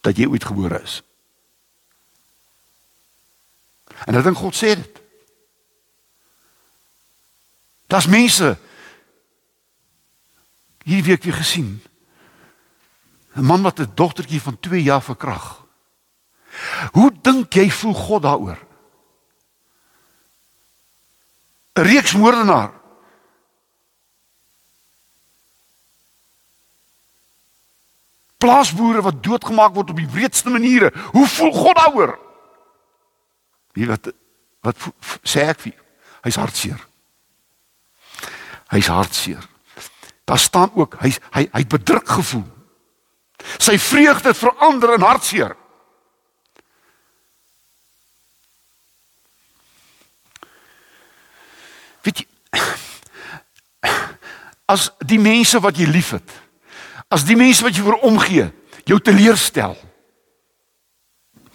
dat 0.03 0.17
jy 0.17 0.29
ooit 0.31 0.45
gebore 0.47 0.79
is 0.81 1.01
en 4.05 4.21
dan 4.21 4.35
God 4.35 4.55
sê 4.55 4.75
dit 4.75 5.01
Das 7.87 8.07
mense 8.09 8.57
hierdie 10.83 11.03
week 11.03 11.23
weer 11.23 11.37
gesien 11.37 11.81
'n 13.35 13.45
man 13.45 13.61
wat 13.61 13.79
'n 13.79 13.91
dogtertjie 13.95 14.41
van 14.41 14.59
2 14.59 14.83
jaar 14.83 15.01
verkrag 15.01 15.61
Hoe 16.91 17.11
dink 17.21 17.53
jy 17.53 17.69
voel 17.71 17.93
God 17.93 18.21
daaroor 18.21 18.59
'n 21.73 21.81
reeks 21.81 22.13
moordenaar. 22.13 22.71
Plaasboere 28.37 29.01
wat 29.01 29.23
doodgemaak 29.23 29.73
word 29.73 29.89
op 29.89 29.97
die 29.97 30.09
wreedste 30.09 30.49
maniere. 30.49 30.93
Hoe 31.11 31.27
voel 31.27 31.51
God 31.51 31.75
daaroor? 31.75 32.19
Wie 33.73 33.87
wat 33.89 34.11
wat 34.63 34.79
sê 35.27 35.43
ek 35.51 35.59
vir 35.65 35.79
hy's 36.23 36.39
hartseer. 36.39 36.79
Hy's 38.71 38.87
hartseer. 38.87 39.43
Daar 40.23 40.39
staan 40.39 40.71
ook 40.73 40.95
hy 41.03 41.11
hy 41.35 41.47
hy 41.51 41.63
bedruk 41.67 42.07
gevoel. 42.07 42.47
Sy 43.59 43.75
vreugde 43.81 44.33
verander 44.33 44.95
in 44.95 45.03
hartseer. 45.03 45.57
Weet 52.03 52.23
jy 52.23 52.27
as 54.73 54.89
die 55.03 55.19
mense 55.19 55.59
wat 55.63 55.77
jy 55.79 55.89
liefhet, 55.91 56.29
as 57.11 57.27
die 57.27 57.37
mense 57.39 57.63
wat 57.65 57.75
jy 57.75 57.83
vir 57.83 57.99
omgee, 58.07 58.47
jou 58.87 58.99
teleurstel, 59.03 59.75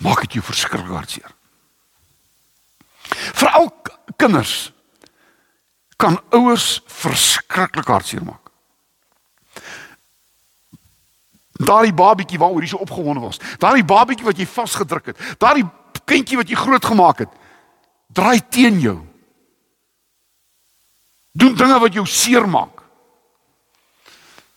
maak 0.05 0.27
dit 0.27 0.39
jou 0.39 0.45
verskriklik 0.45 0.93
hartseer. 0.93 1.38
Veral 3.49 3.71
kinders 4.17 4.73
kan 5.97 6.21
ouers 6.31 6.83
verskriklik 6.87 7.89
hartseer 7.89 8.23
maak. 8.23 8.51
Daardie 11.59 11.95
babietjie 11.97 12.39
waaroor 12.39 12.63
jy 12.63 12.71
so 12.71 12.85
opgewonde 12.85 13.25
was, 13.25 13.41
daardie 13.59 13.87
babietjie 13.87 14.29
wat 14.29 14.39
jy 14.39 14.47
vasgedruk 14.47 15.11
het, 15.11 15.23
daardie 15.41 15.65
kindjie 16.09 16.39
wat 16.39 16.51
jy 16.53 16.59
grootgemaak 16.61 17.25
het, 17.25 17.33
draai 18.15 18.39
teen 18.53 18.79
jou. 18.83 18.99
Doen 21.39 21.57
dinge 21.57 21.81
wat 21.81 21.97
jou 21.97 22.05
seermaak. 22.07 22.85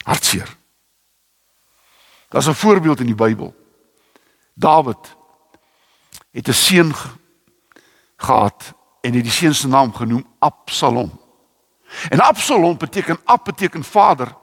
Hartseer. 0.05 0.49
Daar's 2.29 2.47
'n 2.47 2.53
voorbeeld 2.53 2.99
in 2.99 3.05
die 3.05 3.15
Bybel. 3.15 3.55
Dawid 4.53 5.15
het 6.31 6.47
'n 6.47 6.53
seun 6.53 6.93
gehad 8.17 8.73
en 9.01 9.13
het 9.13 9.23
die 9.23 9.33
seun 9.33 9.55
se 9.55 9.67
naam 9.67 9.93
genoem 9.93 10.25
Absalom. 10.39 11.11
En 12.09 12.19
Absalom 12.19 12.77
beteken 12.77 13.19
Ab 13.23 13.43
beteken 13.43 13.83
vader 13.83 14.35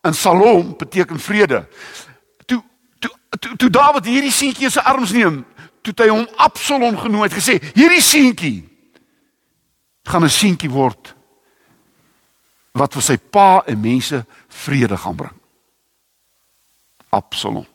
en 0.00 0.14
Salom 0.14 0.76
beteken 0.76 1.20
vrede. 1.20 1.68
Toe 2.44 2.62
toe 2.98 3.10
toe, 3.38 3.56
toe 3.56 3.70
Dawid 3.70 4.04
hierdie 4.04 4.32
seentjie 4.32 4.68
in 4.68 4.74
sy 4.74 4.82
arms 4.84 5.12
neem, 5.12 5.42
toe 5.82 5.94
het 5.94 6.04
hy 6.06 6.08
hom 6.12 6.26
Absalom 6.36 6.98
genoem 6.98 7.26
het 7.26 7.36
gesê 7.36 7.58
hierdie 7.74 8.02
seentjie 8.02 8.56
gaan 10.06 10.24
'n 10.24 10.30
seentjie 10.30 10.70
word 10.70 11.14
wat 12.72 12.92
vir 12.92 13.02
sy 13.02 13.16
pa 13.16 13.62
en 13.66 13.80
mense 13.80 14.24
vrede 14.48 14.96
gaan 14.96 15.16
bring. 15.16 15.36
Absalom. 17.08 17.66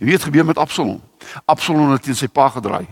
En 0.00 0.06
wie 0.06 0.12
het 0.12 0.22
gebeur 0.22 0.44
met 0.44 0.58
Absalom? 0.58 1.00
Absalom 1.44 1.90
het 1.90 2.02
teen 2.02 2.16
sy 2.16 2.26
pa 2.26 2.48
gedraai. 2.48 2.86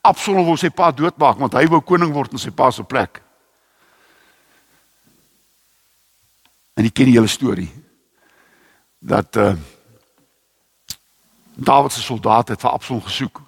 Absalom 0.00 0.46
wou 0.46 0.56
sy 0.56 0.70
pa 0.70 0.90
doodmaak 0.92 1.38
want 1.40 1.56
hy 1.58 1.66
wou 1.68 1.80
koning 1.84 2.12
word 2.14 2.32
in 2.32 2.42
sy 2.42 2.52
pa 2.54 2.70
se 2.72 2.84
plek. 2.86 3.20
En 6.74 6.86
ek 6.86 6.94
ken 6.96 7.10
die 7.10 7.16
hele 7.18 7.30
storie 7.30 7.70
dat 9.04 9.36
uh 9.40 9.54
Dawid 11.54 11.92
se 11.92 12.00
soldate 12.02 12.52
het 12.52 12.60
vir 12.60 12.72
Absalom 12.74 13.02
gesoek. 13.06 13.38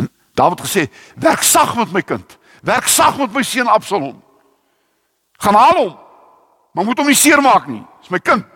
En 0.00 0.08
Dawid 0.32 0.62
gesê: 0.64 0.86
"Werk 1.20 1.42
sag 1.42 1.74
met 1.76 1.92
my 1.92 2.00
kind. 2.02 2.38
Werk 2.62 2.88
sag 2.88 3.18
met 3.18 3.32
my 3.32 3.42
seun 3.42 3.68
Absalom. 3.68 4.22
Gaan 5.36 5.54
haal 5.54 5.76
hom. 5.76 5.98
Maar 6.72 6.84
moet 6.84 6.98
hom 6.98 7.06
nie 7.06 7.14
seermaak 7.14 7.66
nie. 7.66 7.84
Dis 8.00 8.08
my 8.08 8.18
kind." 8.18 8.46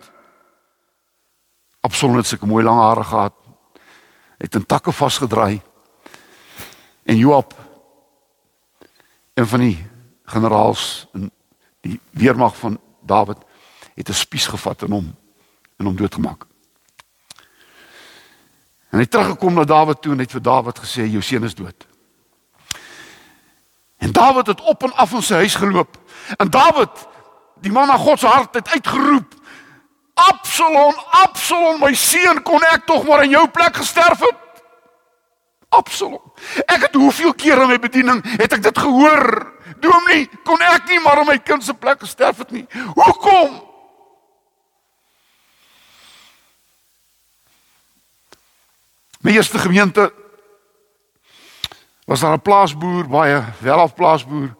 Absalom 1.85 2.15
het 2.15 2.25
sulke 2.25 2.49
mooi 2.49 2.63
lang 2.63 2.79
hare 2.79 3.03
gehad. 3.03 3.33
Het 4.37 4.55
in 4.55 4.65
takke 4.65 4.91
vasgedraai. 4.91 5.61
En 7.03 7.17
Joab 7.17 7.53
een 9.33 9.47
van 9.47 9.59
die 9.59 9.87
generaals 10.25 11.07
in 11.13 11.31
die 11.81 11.99
weermag 12.09 12.57
van 12.57 12.79
Dawid 13.01 13.37
het 13.95 14.09
'n 14.09 14.13
spies 14.13 14.47
gevat 14.47 14.81
en 14.81 14.91
hom 14.91 15.15
en 15.77 15.85
hom 15.85 15.95
doodgemaak. 15.95 16.45
En 18.89 18.99
hy 18.99 19.05
teruggekom 19.05 19.53
na 19.53 19.63
Dawid 19.63 20.01
toe 20.01 20.11
en 20.13 20.19
het 20.19 20.31
vir 20.31 20.41
Dawid 20.41 20.79
gesê 20.79 21.07
jou 21.09 21.21
seun 21.21 21.43
is 21.43 21.55
dood. 21.55 21.87
En 23.97 24.11
Dawid 24.11 24.47
het 24.47 24.61
op 24.61 24.83
en 24.83 24.93
af 24.93 25.11
in 25.11 25.21
sy 25.21 25.33
huis 25.33 25.55
geloop. 25.55 25.97
En 26.37 26.49
Dawid, 26.49 27.07
die 27.61 27.71
man 27.71 27.87
na 27.87 27.97
God 27.97 28.19
se 28.19 28.27
hart 28.27 28.53
het 28.53 28.69
uitgeroep: 28.69 29.33
"Absalom, 30.13 30.93
Absalom, 31.09 31.79
my 31.79 31.93
seun, 31.93 32.43
kon 32.43 32.63
ek 32.63 32.85
tog 32.85 33.07
maar 33.07 33.23
in 33.23 33.29
jou 33.29 33.47
plek 33.49 33.75
gesterf 33.75 34.19
het?" 34.19 34.42
Absalom. 35.73 36.21
Ek 36.65 36.87
het 36.87 36.95
hoeveel 36.95 37.33
keer 37.33 37.61
in 37.61 37.71
my 37.71 37.79
bediening 37.81 38.21
het 38.37 38.53
ek 38.53 38.63
dit 38.63 38.77
gehoor. 38.77 39.27
Dominee, 39.83 40.29
kon 40.47 40.61
ek 40.61 40.89
nie 40.91 40.99
maar 41.03 41.23
in 41.23 41.31
my 41.33 41.37
kind 41.41 41.63
se 41.63 41.73
plek 41.73 42.03
gesterf 42.03 42.43
het 42.43 42.51
nie. 42.51 42.65
Hoekom? 42.95 43.61
My 49.23 49.31
eerste 49.31 49.57
gemeente 49.57 50.11
was 52.05 52.19
daar 52.19 52.35
'n 52.35 52.41
plaasboer, 52.41 53.07
baie 53.07 53.43
welaf 53.59 53.95
plaasboer 53.95 54.55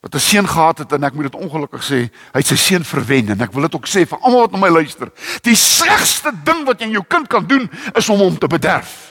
wat 0.00 0.14
'n 0.14 0.18
seun 0.18 0.48
gehad 0.48 0.78
het 0.78 0.92
en 0.92 1.04
ek 1.04 1.12
moet 1.12 1.32
dit 1.32 1.40
ongelukkig 1.40 1.82
sê, 1.84 2.08
hy 2.32 2.38
het 2.38 2.46
sy 2.46 2.56
seun 2.56 2.84
verwen 2.84 3.28
en 3.28 3.40
ek 3.40 3.52
wil 3.52 3.62
dit 3.62 3.74
ook 3.74 3.86
sê 3.86 4.06
vir 4.06 4.18
almal 4.18 4.40
wat 4.40 4.50
na 4.50 4.58
my 4.58 4.68
luister. 4.68 5.12
Die 5.42 5.54
slegste 5.56 6.32
ding 6.44 6.64
wat 6.64 6.78
jy 6.80 6.86
aan 6.86 6.92
jou 6.92 7.04
kind 7.08 7.26
kan 7.26 7.46
doen 7.46 7.70
is 7.94 8.08
om 8.08 8.18
hom 8.18 8.38
te 8.38 8.46
bederf. 8.46 9.09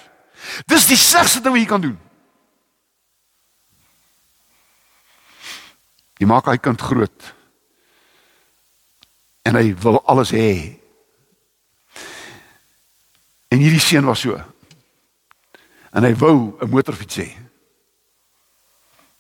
Dis 0.66 0.88
die 0.88 0.98
slegste 0.98 1.42
ding 1.42 1.54
wat 1.54 1.62
jy 1.62 1.70
kan 1.70 1.82
doen. 1.82 1.98
Jy 6.20 6.28
maak 6.28 6.46
hy 6.52 6.58
kind 6.58 6.82
groot. 6.82 7.34
En 9.48 9.56
hy 9.56 9.74
wil 9.84 10.02
alles 10.06 10.32
hê. 10.36 10.80
En 13.50 13.58
hierdie 13.58 13.82
seun 13.82 14.06
was 14.06 14.20
so 14.20 14.38
en 15.90 16.06
hy 16.06 16.14
wou 16.16 16.58
'n 16.62 16.70
motorfiets 16.70 17.18
hê. 17.18 17.30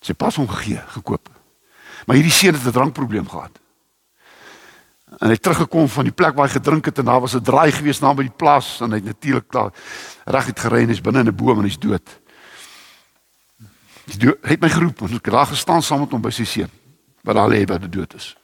Sy 0.02 0.14
pas 0.14 0.36
hom 0.36 0.48
gegee, 0.48 0.82
gekoop. 0.96 1.30
Maar 2.06 2.16
hierdie 2.16 2.32
seun 2.32 2.54
het 2.54 2.66
'n 2.66 2.72
drankprobleem 2.72 3.28
gehad. 3.28 3.60
En 5.20 5.28
hy 5.28 5.36
het 5.36 5.42
teruggekom 5.44 5.90
van 5.92 6.08
die 6.08 6.16
plek 6.16 6.36
waar 6.36 6.48
hy 6.48 6.54
gedrink 6.54 6.86
het 6.88 7.00
en 7.02 7.06
daar 7.06 7.20
was 7.20 7.36
'n 7.36 7.44
draai 7.44 7.72
gewees 7.72 8.00
naby 8.00 8.24
die 8.24 8.38
plaas 8.38 8.82
en 8.82 8.92
hy 8.92 8.96
het 8.96 9.06
natuurlik 9.06 9.52
daar 9.52 9.72
reg 10.26 10.46
uit 10.46 10.60
gery 10.60 10.82
en 10.82 10.88
hy's 10.88 11.02
binne 11.02 11.20
in 11.20 11.28
'n 11.28 11.36
boom 11.36 11.58
en 11.60 11.66
hy's 11.66 11.80
dood. 11.80 12.20
Hy 14.20 14.50
het 14.50 14.62
my 14.62 14.70
geroep 14.70 15.02
en 15.02 15.16
ek 15.16 15.26
het 15.26 15.34
daar 15.34 15.46
gestaan 15.46 15.82
saam 15.82 16.00
met 16.00 16.12
hom 16.12 16.22
by 16.22 16.30
sy 16.30 16.46
seun 16.46 16.72
wat 17.24 17.36
daar 17.36 17.50
lê 17.50 17.66
wat 17.66 17.92
dood 17.92 18.14
is. 18.14 18.38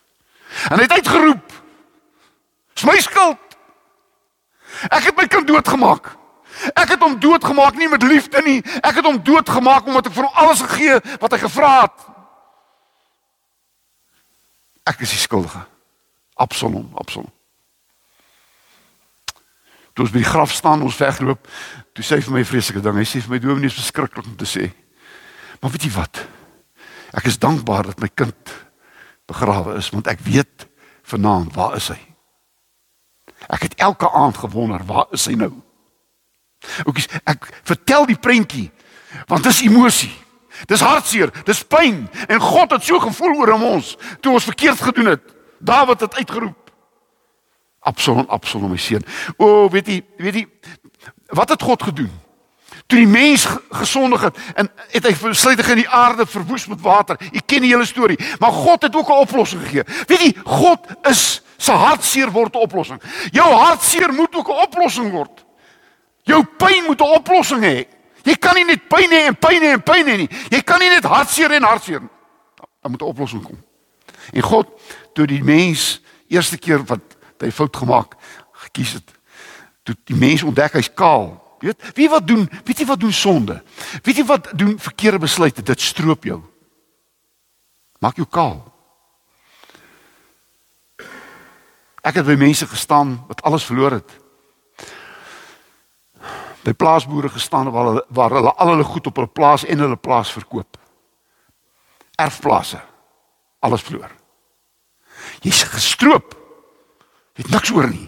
En 0.70 0.78
hy 0.78 0.84
het 0.84 0.92
uitgeroep: 0.92 1.52
"Dis 2.74 2.84
my 2.84 3.00
skuld. 3.00 3.38
Ek 4.92 5.04
het 5.04 5.16
my 5.16 5.28
kind 5.28 5.48
doodgemaak." 5.48 6.18
Ek 6.74 6.90
het 6.90 7.00
hom 7.00 7.20
doodgemaak 7.20 7.76
nie 7.76 7.90
met 7.90 8.04
liefde 8.04 8.42
nie. 8.46 8.64
Ek 8.82 8.96
het 8.96 9.06
hom 9.06 9.24
doodgemaak 9.24 9.86
omdat 9.86 10.06
ek 10.06 10.14
vir 10.14 10.24
hom 10.24 10.34
alles 10.34 10.62
gegee 10.62 11.00
wat 11.20 11.32
hy 11.32 11.38
gevra 11.38 11.82
het. 11.82 12.06
Ek 14.84 15.00
is 15.00 15.10
die 15.10 15.20
skuldige. 15.20 15.75
Absalom, 16.36 16.90
Absalom. 17.00 17.32
Toe 19.96 20.04
ons 20.04 20.12
by 20.12 20.20
die 20.20 20.28
graf 20.28 20.52
staan, 20.52 20.84
ons 20.84 20.98
wegloop, 21.00 21.48
toe 21.96 22.04
sê 22.04 22.18
hy 22.18 22.26
vir 22.26 22.36
my 22.36 22.44
vreeslike 22.44 22.82
ding. 22.84 22.98
Hy 23.00 23.06
sê 23.08 23.22
vir 23.24 23.38
my 23.38 23.40
dominee 23.40 23.72
is 23.72 23.78
verskriklik 23.78 24.28
om 24.28 24.36
te 24.36 24.48
sê. 24.50 24.68
Maar 25.62 25.72
weet 25.72 25.86
jy 25.88 25.92
wat? 25.96 26.20
Ek 27.16 27.30
is 27.30 27.40
dankbaar 27.40 27.88
dat 27.94 28.02
my 28.04 28.10
kind 28.12 28.52
begrawe 29.26 29.78
is 29.80 29.88
want 29.96 30.10
ek 30.12 30.20
weet 30.26 30.68
vanaand 31.08 31.56
waar 31.56 31.78
is 31.80 31.88
hy? 31.94 32.00
Ek 33.48 33.64
het 33.70 33.78
elke 33.80 34.10
aand 34.12 34.38
gewonder, 34.42 34.84
waar 34.84 35.08
is 35.16 35.26
hy 35.30 35.38
nou? 35.40 35.54
Oukies, 36.84 37.08
ek 37.24 37.48
vertel 37.64 38.10
die 38.10 38.20
prentjie 38.20 38.68
want 39.30 39.48
dis 39.48 39.64
emosie. 39.64 40.12
Dis 40.68 40.84
hartseer, 40.84 41.32
dis 41.48 41.64
pyn 41.68 42.04
en 42.28 42.44
God 42.44 42.76
het 42.76 42.84
so 42.84 43.00
gevoel 43.04 43.40
oor 43.40 43.56
ons 43.56 43.96
toe 44.20 44.36
ons 44.36 44.48
verkeerd 44.52 44.84
gedoen 44.90 45.14
het. 45.16 45.35
Dawid 45.60 46.00
het 46.00 46.16
uitgeroep. 46.16 46.72
Absalom, 47.80 48.26
Absalom 48.28 48.70
my 48.70 48.78
seun. 48.78 49.06
O, 49.38 49.70
weet 49.70 49.88
jy, 49.88 50.04
weet 50.18 50.34
jy 50.34 50.46
wat 51.36 51.50
het 51.50 51.62
God 51.62 51.84
gedoen? 51.84 52.12
Toe 52.86 53.00
die 53.00 53.10
mens 53.10 53.48
gesondig 53.70 54.22
het 54.22 54.38
en 54.54 54.70
het 54.92 55.08
hy 55.08 55.14
hy 55.14 55.54
in 55.72 55.82
die 55.82 55.90
aarde 55.90 56.26
verwoes 56.26 56.68
met 56.70 56.82
water. 56.82 57.18
Jy 57.32 57.42
ken 57.46 57.66
die 57.66 57.72
hele 57.72 57.86
storie, 57.86 58.18
maar 58.40 58.52
God 58.52 58.82
het 58.82 58.96
ook 58.96 59.10
'n 59.10 59.22
oplossing 59.26 59.62
gegee. 59.62 59.84
Weet 60.08 60.22
jy, 60.22 60.34
God 60.44 60.80
is 61.10 61.42
se 61.58 61.72
hartseer 61.72 62.32
word 62.32 62.56
'n 62.56 62.60
oplossing. 62.60 63.02
Jou 63.32 63.54
hartseer 63.54 64.14
moet 64.14 64.36
ook 64.36 64.48
'n 64.48 64.62
oplossing 64.66 65.12
word. 65.12 65.46
Jou 66.24 66.44
pyn 66.58 66.84
moet 66.86 67.02
'n 67.02 67.16
oplossing 67.16 67.64
hê. 67.64 67.86
Jy 68.24 68.36
kan 68.36 68.56
nie 68.56 68.66
net 68.66 68.88
pyn 68.88 69.10
hê 69.10 69.26
en 69.28 69.36
pyn 69.38 69.62
hê 69.62 69.72
en 69.74 69.84
pyn 69.84 70.06
hê 70.06 70.18
nie. 70.18 70.30
Jy 70.50 70.62
kan 70.62 70.80
nie 70.80 70.90
net 70.90 71.04
hartseer 71.04 71.52
en 71.52 71.64
hartseer. 71.64 72.02
Daar 72.82 72.92
moet 72.92 73.02
'n 73.02 73.06
oplossing 73.06 73.44
kom. 73.44 73.58
En 74.34 74.42
God 74.42 74.70
toe 75.14 75.28
die 75.28 75.44
mens 75.44 76.02
eerste 76.28 76.58
keer 76.58 76.84
wat 76.86 77.18
hy 77.44 77.52
fout 77.52 77.76
gemaak 77.76 78.16
gekies 78.66 78.96
het, 78.98 79.12
toe 79.84 79.96
die 80.10 80.18
mens 80.18 80.44
ontdek 80.44 80.78
hy's 80.80 80.90
kaal. 80.94 81.36
Weet, 81.60 81.82
wie 81.98 82.10
wat 82.10 82.28
doen? 82.28 82.46
Weet 82.66 82.82
jy 82.82 82.88
wat 82.90 83.00
doen 83.00 83.14
sonde? 83.14 83.62
Weet 84.04 84.22
jy 84.22 84.26
wat 84.26 84.52
doen 84.58 84.76
verkeerde 84.80 85.20
besluite? 85.24 85.64
Dit 85.64 85.82
stroop 85.82 86.24
jou. 86.24 86.42
Maak 88.00 88.18
jou 88.20 88.28
kaal. 88.30 88.60
Ek 92.06 92.20
het 92.20 92.28
by 92.28 92.36
mense 92.38 92.68
gestaan 92.70 93.18
wat 93.30 93.42
alles 93.46 93.66
verloor 93.66 93.98
het 93.98 94.22
by 96.66 96.74
plaasboere 96.74 97.30
gestaan 97.30 97.70
waar 97.70 97.86
hulle 97.92 98.04
waar 98.10 98.34
hulle 98.34 98.52
al 98.54 98.74
hulle 98.74 98.84
goed 98.84 99.08
op 99.08 99.20
hulle 99.20 99.30
plaas 99.30 99.66
en 99.66 99.80
hulle 99.80 99.98
plaas 99.98 100.32
verkoop. 100.34 100.78
Erfplase. 102.18 102.82
Alles 103.66 103.82
verloor. 103.86 104.12
Jy's 105.42 105.64
gestroop. 105.74 106.36
Jy 107.36 107.46
het 107.46 107.56
niks 107.56 107.72
oor 107.74 107.90
nie. 107.90 108.06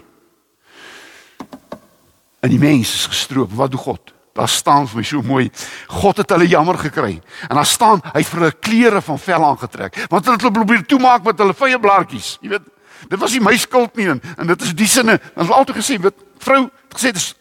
En 2.40 2.52
die 2.52 2.60
mens 2.62 2.94
is 2.94 3.08
gestroop. 3.10 3.52
Wat 3.58 3.74
doen 3.74 3.82
God? 3.82 4.14
Daar 4.38 4.48
staan 4.48 4.86
vir 4.86 5.00
my 5.00 5.04
so 5.06 5.22
mooi. 5.26 5.48
God 5.90 6.22
het 6.22 6.30
hulle 6.30 6.46
jammer 6.46 6.78
gekry. 6.78 7.16
En 7.48 7.58
daar 7.58 7.66
staan 7.66 8.02
hy 8.12 8.22
het 8.22 8.30
vir 8.30 8.44
hulle 8.44 8.58
klere 8.62 9.02
van 9.02 9.18
vel 9.18 9.46
aangetrek. 9.50 9.98
Want 10.06 10.24
hulle 10.24 10.38
het 10.38 10.46
hulle 10.46 10.58
probeer 10.60 10.86
toemaak 10.86 11.26
met 11.26 11.42
hulle 11.42 11.56
vye 11.58 11.80
blaartjies. 11.82 12.36
Jy 12.44 12.54
weet, 12.54 12.70
dit 13.10 13.18
was 13.18 13.34
nie 13.34 13.42
my 13.42 13.56
skuld 13.58 13.98
nie 13.98 14.08
en, 14.14 14.22
en 14.38 14.54
dit 14.54 14.66
is 14.68 14.74
die 14.78 14.90
sinne. 14.90 15.18
Ons 15.34 15.50
het 15.50 15.56
altyd 15.58 15.80
gesê, 15.80 15.98
weet, 16.02 16.26
vrou 16.44 16.62
het 16.68 16.94
gesê 16.94 17.10
dit 17.10 17.22
is 17.22 17.32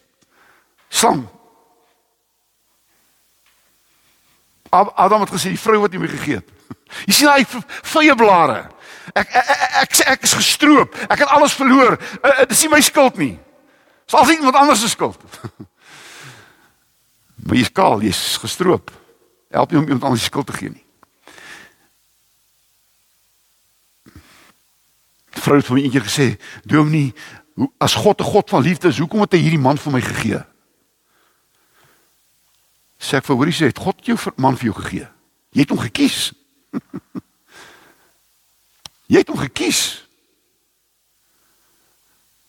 slang. 0.89 1.27
Adam 4.73 5.21
het 5.21 5.37
gesê 5.37 5.53
die 5.53 5.61
vrou 5.61 5.83
wat 5.85 5.93
hy 5.93 6.01
my 6.01 6.09
gegee 6.17 6.41
het. 6.41 6.53
Jy 7.05 7.13
sien 7.13 7.29
hy 7.31 7.43
vye 7.93 8.15
blare. 8.15 8.59
Ek 9.15 9.31
ek, 9.31 9.49
ek 9.49 9.75
ek 9.81 9.99
ek 10.13 10.25
is 10.27 10.33
gestroop. 10.37 10.95
Ek 11.07 11.23
het 11.23 11.31
alles 11.33 11.55
verloor. 11.57 11.97
Uh, 12.21 12.33
dit 12.43 12.55
is 12.55 12.63
nie 12.65 12.71
my 12.73 12.81
skuld 12.83 13.19
nie. 13.21 13.35
Dit 13.37 14.13
is 14.13 14.19
altyd 14.19 14.41
iemand 14.41 14.59
anders 14.59 14.81
se 14.83 14.89
skuld. 14.89 15.21
maar 17.45 17.57
jy's 17.59 17.71
kaal, 17.71 18.03
jy's 18.03 18.37
gestroop. 18.41 18.91
Help 19.53 19.71
nie 19.71 19.79
om 19.79 19.87
iemand 19.87 20.03
anders 20.09 20.25
se 20.25 20.31
skuld 20.31 20.47
te 20.47 20.57
gee 20.57 20.73
nie. 20.73 20.83
Die 25.37 25.43
vrou 25.45 25.59
het 25.59 25.67
vir 25.67 25.77
my 25.77 25.83
eendag 25.85 26.07
gesê, 26.07 26.27
"Dominee, 26.65 27.13
as 27.77 27.93
God 27.93 28.21
'n 28.21 28.31
God 28.31 28.49
van 28.49 28.61
liefde 28.61 28.87
is, 28.87 28.97
hoekom 28.97 29.21
het 29.21 29.33
hy 29.33 29.39
hierdie 29.39 29.61
man 29.61 29.77
vir 29.77 29.93
my 29.93 30.01
gegee?" 30.01 30.43
Sê 32.97 33.17
ek 33.17 33.25
vir 33.25 33.35
hoorie 33.35 33.53
sê 33.53 33.69
het 33.69 33.77
God 33.77 34.01
jou 34.05 34.17
man 34.37 34.57
vir 34.57 34.71
jou 34.71 34.75
gegee. 34.81 35.07
Jy 35.53 35.61
het 35.61 35.69
hom 35.69 35.79
gekies. 35.79 36.33
jy 39.11 39.21
het 39.21 39.27
hom 39.27 39.37
gekies. 39.37 40.07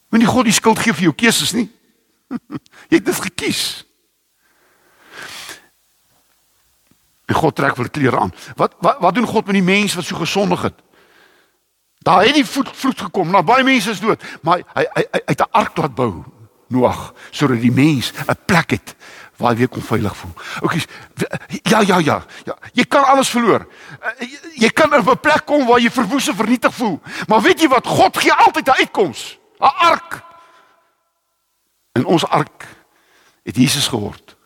Moenie 0.09 0.29
God 0.29 0.49
die 0.49 0.57
skuld 0.57 0.79
gee 0.79 0.97
vir 0.97 1.11
jou 1.11 1.15
keuses 1.15 1.53
nie. 1.53 1.69
jy 2.91 2.97
het 2.97 3.05
dit 3.05 3.21
gekies. 3.29 3.85
En 7.29 7.37
God 7.37 7.57
trek 7.57 7.77
vir 7.77 7.91
klere 7.93 8.25
aan. 8.25 8.33
Wat 8.57 8.77
wat 8.85 9.03
wat 9.05 9.15
doen 9.15 9.29
God 9.29 9.47
met 9.47 9.59
die 9.59 9.67
mens 9.67 9.97
wat 9.99 10.09
so 10.09 10.17
gesondig 10.17 10.65
het? 10.71 10.79
Daar 12.07 12.25
het 12.25 12.39
die 12.39 12.47
vloed, 12.47 12.71
vloed 12.73 13.01
gekom. 13.09 13.31
Nou 13.31 13.43
baie 13.45 13.67
mense 13.67 13.93
is 13.93 14.01
dood, 14.01 14.23
maar 14.43 14.63
hy 14.73 14.85
hy 14.95 15.05
hy 15.13 15.21
het 15.27 15.45
'n 15.45 15.53
ark 15.53 15.77
laat 15.77 15.95
bou, 15.95 16.25
Noag, 16.69 17.15
sodat 17.31 17.61
die 17.61 17.73
mens 17.73 18.13
'n 18.13 18.39
plek 18.45 18.71
het 18.71 18.95
waar 19.39 19.57
weer 19.57 19.69
kon 19.69 19.83
veilig 19.83 20.17
voel. 20.17 20.33
Okay, 20.61 20.83
ja 21.63 21.81
ja 21.81 21.99
ja, 21.99 22.25
ja. 22.45 22.57
Jy 22.73 22.85
kan 22.85 23.05
alles 23.05 23.29
verloor. 23.31 23.67
Eh, 24.01 24.29
Jy, 24.31 24.39
jy 24.67 24.71
kan 24.71 24.95
op 24.95 25.09
'n 25.09 25.21
plek 25.21 25.47
kom 25.47 25.67
waar 25.67 25.79
jy 25.81 25.91
verwoes 25.91 26.29
en 26.29 26.35
vernietig 26.35 26.75
voel. 26.75 27.01
Maar 27.27 27.41
weet 27.43 27.61
jy 27.61 27.69
wat? 27.69 27.87
God 27.87 28.17
gee 28.17 28.33
altyd 28.33 28.67
'n 28.67 28.81
uitkoms. 28.83 29.39
'n 29.61 29.65
Ark. 29.65 30.23
En 31.93 32.05
ons 32.05 32.27
ark 32.27 32.67
het 33.43 33.57
Jesus 33.57 33.89
geword. 33.89 34.37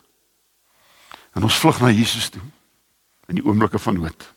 En 1.33 1.43
ons 1.43 1.57
vlug 1.57 1.79
na 1.79 1.89
Jesus 1.89 2.29
toe 2.29 2.41
in 3.27 3.35
die 3.35 3.45
oomblikke 3.45 3.79
van 3.79 3.93
nood. 3.93 4.33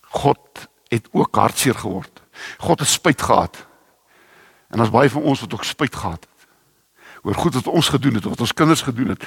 God 0.00 0.68
het 0.88 1.08
ook 1.10 1.36
hartseer 1.36 1.74
geword. 1.74 2.22
God 2.58 2.78
het 2.78 2.88
spyt 2.88 3.22
gehad. 3.22 3.66
En 4.68 4.80
ons 4.80 4.90
baie 4.90 5.10
van 5.10 5.22
ons 5.22 5.40
wat 5.40 5.52
ook 5.52 5.64
spyt 5.64 5.96
gehad 5.96 6.20
het 6.20 6.33
oor 7.24 7.34
goed 7.34 7.54
wat 7.54 7.66
ons 7.66 7.88
gedoen 7.88 8.14
het, 8.14 8.24
wat 8.24 8.40
ons 8.40 8.52
kinders 8.52 8.82
gedoen 8.84 9.14
het. 9.14 9.24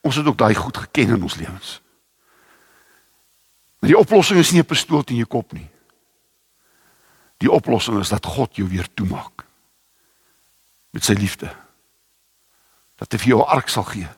Ons 0.00 0.18
het 0.18 0.26
ook 0.26 0.38
daai 0.38 0.54
goed 0.54 0.76
geken 0.76 1.14
in 1.16 1.22
ons 1.22 1.38
lewens. 1.38 1.80
Maar 3.78 3.90
die 3.90 3.98
oplossing 3.98 4.38
is 4.38 4.50
nie 4.50 4.60
'n 4.60 4.66
pistool 4.66 5.02
in 5.06 5.22
jou 5.22 5.26
kop 5.26 5.52
nie. 5.52 5.68
Die 7.36 7.50
oplossing 7.50 8.00
is 8.00 8.08
dat 8.08 8.26
God 8.26 8.56
jou 8.56 8.68
weer 8.68 8.88
toemaak 8.94 9.44
met 10.90 11.04
sy 11.04 11.12
liefde. 11.12 11.54
Dat 12.96 13.12
hy 13.12 13.18
vir 13.18 13.28
jou 13.28 13.40
'n 13.40 13.48
ark 13.48 13.68
sal 13.68 13.84
gee 13.84 14.08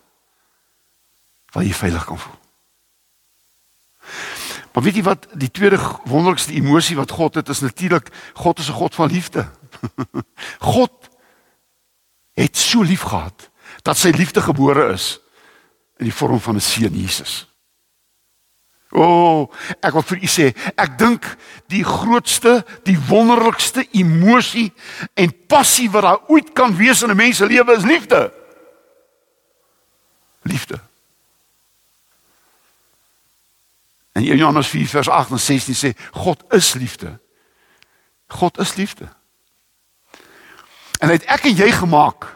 waar 1.52 1.64
jy 1.64 1.72
veilig 1.72 2.04
kan 2.04 2.18
voel. 2.18 2.38
Maar 4.72 4.82
weet 4.82 4.94
jy 4.94 5.02
wat 5.02 5.26
die 5.32 5.50
tweede 5.50 5.78
wonderlikste 6.04 6.52
emosie 6.52 6.96
wat 6.96 7.10
God 7.10 7.34
het 7.34 7.48
is 7.48 7.60
natuurlik 7.60 8.12
God 8.34 8.58
is 8.58 8.68
'n 8.68 8.78
God 8.78 8.94
van 8.94 9.10
liefde. 9.10 9.48
God 10.74 10.97
het 12.42 12.56
so 12.56 12.82
lief 12.82 13.02
gehad 13.02 13.50
dat 13.82 13.98
sy 13.98 14.12
liefde 14.14 14.40
gebore 14.40 14.92
is 14.92 15.18
in 15.98 16.06
die 16.06 16.14
vorm 16.14 16.40
van 16.40 16.56
'n 16.56 16.60
seun 16.60 16.94
Jesus. 16.94 17.46
O, 18.90 19.02
oh, 19.04 19.54
ek 19.84 19.92
wil 19.92 20.02
vir 20.02 20.22
u 20.24 20.28
sê, 20.32 20.46
ek 20.80 20.94
dink 20.98 21.26
die 21.68 21.84
grootste, 21.84 22.64
die 22.88 22.96
wonderlikste 23.08 23.84
emosie 23.92 24.72
en 25.14 25.34
passie 25.46 25.90
wat 25.92 26.02
daar 26.02 26.22
ooit 26.32 26.54
kan 26.56 26.76
wees 26.76 27.02
in 27.02 27.10
'n 27.10 27.16
mens 27.16 27.36
se 27.36 27.46
lewe 27.46 27.76
is 27.76 27.84
liefde. 27.84 28.32
Liefde. 30.42 30.80
En 34.12 34.24
in 34.24 34.36
Johannes 34.36 34.68
4 34.68 34.88
vers 34.88 35.08
8 35.08 35.30
en 35.30 35.40
16 35.40 35.74
sê 35.74 35.98
God 36.12 36.44
is 36.48 36.72
liefde. 36.72 37.20
God 38.26 38.58
is 38.58 38.74
liefde. 38.74 39.08
En 40.98 41.08
hy 41.08 41.14
het 41.14 41.24
ek 41.24 41.44
en 41.44 41.54
jy 41.54 41.70
gemaak. 41.72 42.27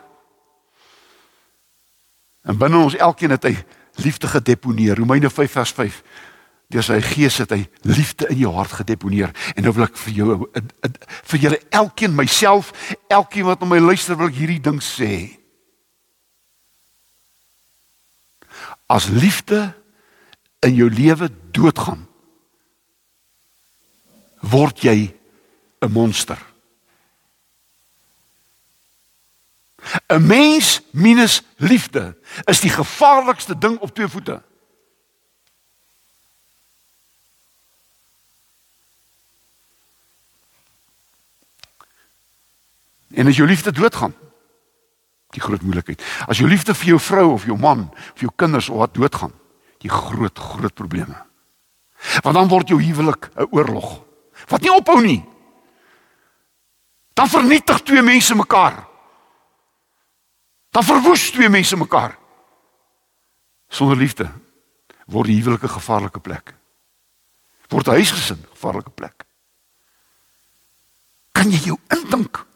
En 2.43 2.59
binne 2.59 2.79
ons 2.79 2.97
elkeen 2.97 3.31
het 3.31 3.45
hy 3.47 3.55
liefde 4.03 4.27
gedeponeer. 4.27 4.99
Romeine 4.99 5.31
5 5.31 5.51
vers 5.51 5.73
5. 5.73 6.03
Deur 6.73 6.87
sy 6.87 6.99
gees 7.05 7.37
het 7.43 7.53
hy 7.53 7.61
liefde 7.85 8.29
in 8.33 8.41
jou 8.41 8.53
hart 8.57 8.73
gedeponeer. 8.81 9.35
En 9.55 9.67
nou 9.67 9.75
wil 9.77 9.87
ek 9.87 9.99
vir 10.07 10.17
jou 10.17 10.37
vir 11.33 11.43
julle 11.45 11.61
elkeen 11.71 12.17
myself, 12.17 12.73
elkeen 13.13 13.47
wat 13.47 13.61
na 13.61 13.69
my 13.69 13.81
luister 13.83 14.19
wil 14.19 14.33
ek 14.33 14.39
hierdie 14.41 14.63
ding 14.63 14.81
sê. 14.83 15.13
As 18.91 19.09
liefde 19.13 19.71
in 20.65 20.75
jou 20.79 20.89
lewe 20.91 21.29
doodgaan, 21.53 22.07
word 24.43 24.83
jy 24.83 25.15
'n 25.83 25.93
monster. 25.93 26.52
'n 30.07 30.27
Mens 30.27 30.81
minus 30.91 31.43
liefde 31.57 32.17
is 32.45 32.61
die 32.61 32.71
gevaarlikste 32.71 33.59
ding 33.59 33.79
op 33.79 33.95
twee 33.95 34.09
voete. 34.09 34.43
En 43.13 43.27
as 43.27 43.37
jou 43.37 43.49
liefde 43.49 43.73
doodgaan, 43.73 44.15
die 45.33 45.41
groot 45.41 45.63
moeilikheid. 45.63 46.03
As 46.27 46.39
jou 46.39 46.49
liefde 46.49 46.75
vir 46.75 46.87
jou 46.87 47.01
vrou 47.01 47.33
of 47.33 47.45
jou 47.45 47.59
man 47.59 47.89
of 48.13 48.21
jou 48.21 48.33
kinders 48.37 48.69
of 48.69 48.77
wat 48.77 48.95
doodgaan, 48.95 49.33
die 49.79 49.91
groot 49.91 50.39
groot 50.39 50.75
probleme. 50.75 51.17
Want 52.23 52.37
dan 52.37 52.49
word 52.49 52.69
jou 52.69 52.83
huwelik 52.83 53.31
'n 53.37 53.47
oorlog 53.51 54.05
wat 54.49 54.61
nie 54.61 54.73
ophou 54.73 55.01
nie. 55.01 55.25
Dan 57.15 57.29
vernietig 57.29 57.83
twee 57.83 58.03
mense 58.03 58.35
mekaar. 58.35 58.92
Dan 60.73 60.85
verwoes 60.85 61.31
twee 61.31 61.49
mense 61.49 61.77
mekaar. 61.77 62.17
Sonder 63.69 63.97
liefde 63.97 64.31
word 65.13 65.29
die 65.29 65.37
huwelik 65.41 65.63
'n 65.63 65.77
gevaarlike 65.77 66.21
plek. 66.21 66.55
Word 67.69 67.87
'n 67.87 67.99
huisgesin 68.01 68.41
'n 68.41 68.53
gevaarlike 68.57 68.91
plek. 68.91 69.25
Kan 71.33 71.51
jy 71.51 71.61
jou 71.65 71.79
indink? 71.89 72.47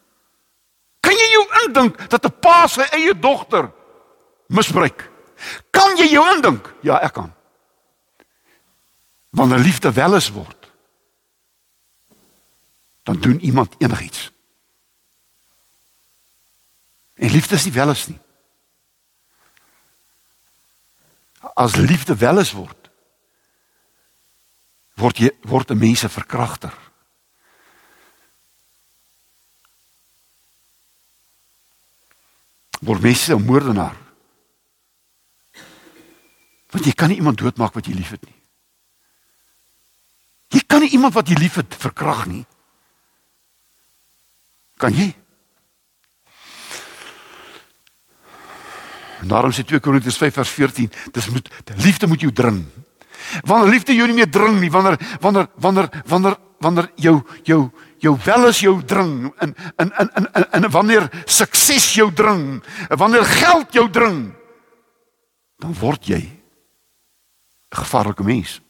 Kan 1.00 1.12
jy 1.12 1.28
jou 1.32 1.46
indink 1.64 2.08
dat 2.08 2.24
'n 2.24 2.38
pa 2.40 2.66
sy 2.66 2.86
eie 2.92 3.18
dogter 3.18 3.72
misbruik? 4.48 5.10
Kan 5.70 5.96
jy 5.96 6.08
jou 6.08 6.34
indink? 6.34 6.74
Ja, 6.82 7.00
ek 7.00 7.12
kan. 7.12 7.34
Wanneer 9.30 9.58
liefde 9.58 9.92
welis 9.92 10.30
word, 10.30 10.72
dan 13.02 13.20
doen 13.20 13.40
iemand 13.40 13.74
enigiets. 13.78 14.32
En 17.16 17.30
liefde 17.30 17.54
is 17.54 17.64
nie 17.64 17.72
welis 17.72 18.06
nie. 18.06 18.18
As 21.56 21.76
liefde 21.76 22.16
welis 22.16 22.52
word, 22.52 22.90
word 25.00 25.20
jy 25.20 25.30
word 25.48 25.70
'n 25.70 25.78
mens 25.78 26.04
'n 26.04 26.12
verkragter. 26.12 26.74
Word 32.80 33.00
mense 33.00 33.32
'n 33.32 33.44
moordenaar. 33.44 33.96
Want 36.70 36.84
jy 36.84 36.92
kan 36.92 37.08
nie 37.08 37.16
iemand 37.16 37.38
doodmaak 37.38 37.72
wat 37.74 37.86
jy 37.86 37.94
liefhet 37.94 38.24
nie. 38.24 38.42
Jy 40.48 40.60
kan 40.66 40.80
nie 40.80 40.90
iemand 40.90 41.14
wat 41.14 41.28
jy 41.28 41.34
liefhet 41.34 41.74
verkrag 41.74 42.26
nie. 42.26 42.44
Kan 44.76 44.92
jy? 44.92 45.25
En 49.26 49.32
daarom 49.32 49.50
sê 49.50 49.64
2 49.66 49.80
Korintiërs 49.82 50.16
5 50.22 50.34
vers 50.38 50.50
14, 50.54 50.90
dis 51.10 51.28
moet 51.34 51.48
liefde 51.82 52.06
moet 52.06 52.20
jou 52.22 52.30
dring. 52.32 52.60
Wanneer 53.42 53.72
liefde 53.72 53.94
jou 53.96 54.06
nie 54.06 54.14
meer 54.20 54.30
dring 54.30 54.60
nie, 54.62 54.70
wanneer 54.70 54.94
wanneer 55.20 55.48
wanneer 55.58 55.88
wanneer 56.06 56.36
wanneer 56.62 56.86
jou 56.94 57.16
jou 57.42 57.58
jou 57.98 58.12
welis 58.22 58.60
jou 58.62 58.76
dring 58.86 59.32
in 59.42 59.56
in 59.82 59.90
in 59.98 60.12
in 60.14 60.28
in, 60.30 60.46
in 60.60 60.70
wanneer 60.70 61.10
sukses 61.24 61.88
jou 61.98 62.12
dring, 62.14 62.62
wanneer 62.88 63.24
geld 63.24 63.74
jou 63.74 63.90
dring, 63.90 64.30
dan 65.58 65.74
word 65.74 66.06
jy 66.06 66.22
'n 66.22 67.76
gevaarlike 67.82 68.22
mens. 68.22 68.60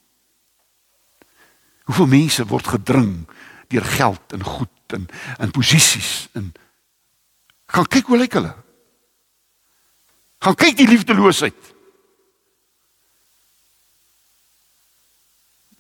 Hoeveel 1.85 2.07
mense 2.07 2.47
word 2.47 2.67
gedring 2.67 3.29
deur 3.69 3.85
geld 3.85 4.33
en 4.33 4.43
goed 4.43 4.73
en 4.87 5.09
en 5.39 5.51
posisies 5.51 6.29
en 6.33 6.55
gaan 7.67 7.87
kyk 7.87 8.07
hoe 8.07 8.17
lyk 8.17 8.33
hulle. 8.33 8.66
Gaan 10.39 10.55
kyk 10.55 10.77
die 10.77 10.89
liefdeloosheid. 10.89 11.75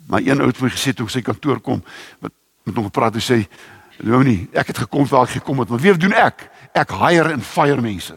Maar 0.07 0.23
een 0.23 0.41
ou 0.41 0.47
het 0.47 0.61
my 0.63 0.71
gesê 0.71 0.95
toe 0.95 1.07
ek 1.07 1.17
sy 1.17 1.23
kantoor 1.27 1.61
kom 1.61 1.83
met 2.23 2.35
met 2.67 2.75
hom 2.75 2.89
gepraat 2.89 3.15
en 3.15 3.23
sê 3.23 3.37
nou 4.03 4.19
nie 4.27 4.49
ek 4.51 4.73
het 4.73 4.79
gekom 4.83 5.05
waar 5.07 5.29
ek 5.29 5.37
gekom 5.39 5.61
het 5.63 5.71
maar 5.71 5.83
weer 5.83 5.99
doen 5.99 6.15
ek. 6.19 6.49
Ek 6.75 6.91
hire 6.99 7.31
en 7.31 7.43
fire 7.43 7.83
mense. 7.83 8.17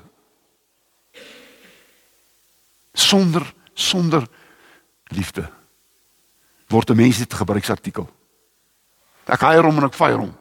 Sonder 2.94 3.46
sonder 3.74 4.26
liefde 5.14 5.46
word 6.70 6.90
'n 6.90 6.96
mens 6.96 7.18
dit 7.18 7.34
gebruiksartikel. 7.34 8.10
Ek 9.26 9.42
hire 9.42 9.66
hom 9.66 9.78
en 9.78 9.86
ek 9.86 9.94
fire 9.94 10.18
hom 10.18 10.34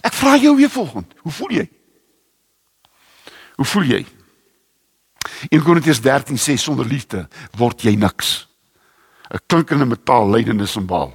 Ek 0.00 0.14
vra 0.16 0.36
jou 0.36 0.56
weer 0.56 0.70
volgende. 0.70 1.14
Hoe 1.20 1.32
voel 1.32 1.50
jy? 1.50 1.66
Hoe 3.60 3.66
voel 3.68 3.82
jy? 3.82 4.06
In 5.50 5.62
Korintiërs 5.62 6.00
13 6.00 6.38
sê 6.40 6.56
sonder 6.56 6.86
liefde 6.88 7.26
word 7.58 7.82
jy 7.82 7.94
niks. 7.96 8.48
'n 9.32 9.40
Klinkende 9.46 9.84
metaal 9.84 10.30
lydende 10.30 10.66
simbaal. 10.66 11.12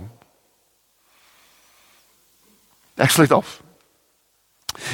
Ek 2.98 3.10
sluit 3.10 3.32
af. 3.32 3.62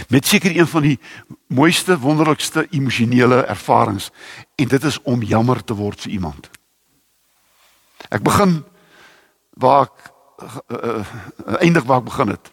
Met 0.09 0.25
seker 0.25 0.55
een 0.55 0.67
van 0.67 0.81
die 0.81 0.99
mooiste, 1.47 1.99
wonderlikste 1.99 2.67
emosionele 2.69 3.43
ervarings 3.45 4.11
en 4.55 4.67
dit 4.67 4.83
is 4.83 5.01
om 5.01 5.23
jammer 5.23 5.63
te 5.63 5.73
word 5.73 6.01
vir 6.01 6.11
iemand. 6.11 6.49
Ek 8.09 8.23
begin 8.23 8.63
waar 9.59 9.87
ek 9.87 10.11
uh, 10.43 10.57
uh, 10.69 11.05
eindig 11.59 11.83
waar 11.83 12.03
ek 12.03 12.09
begin 12.11 12.27
het. 12.35 12.52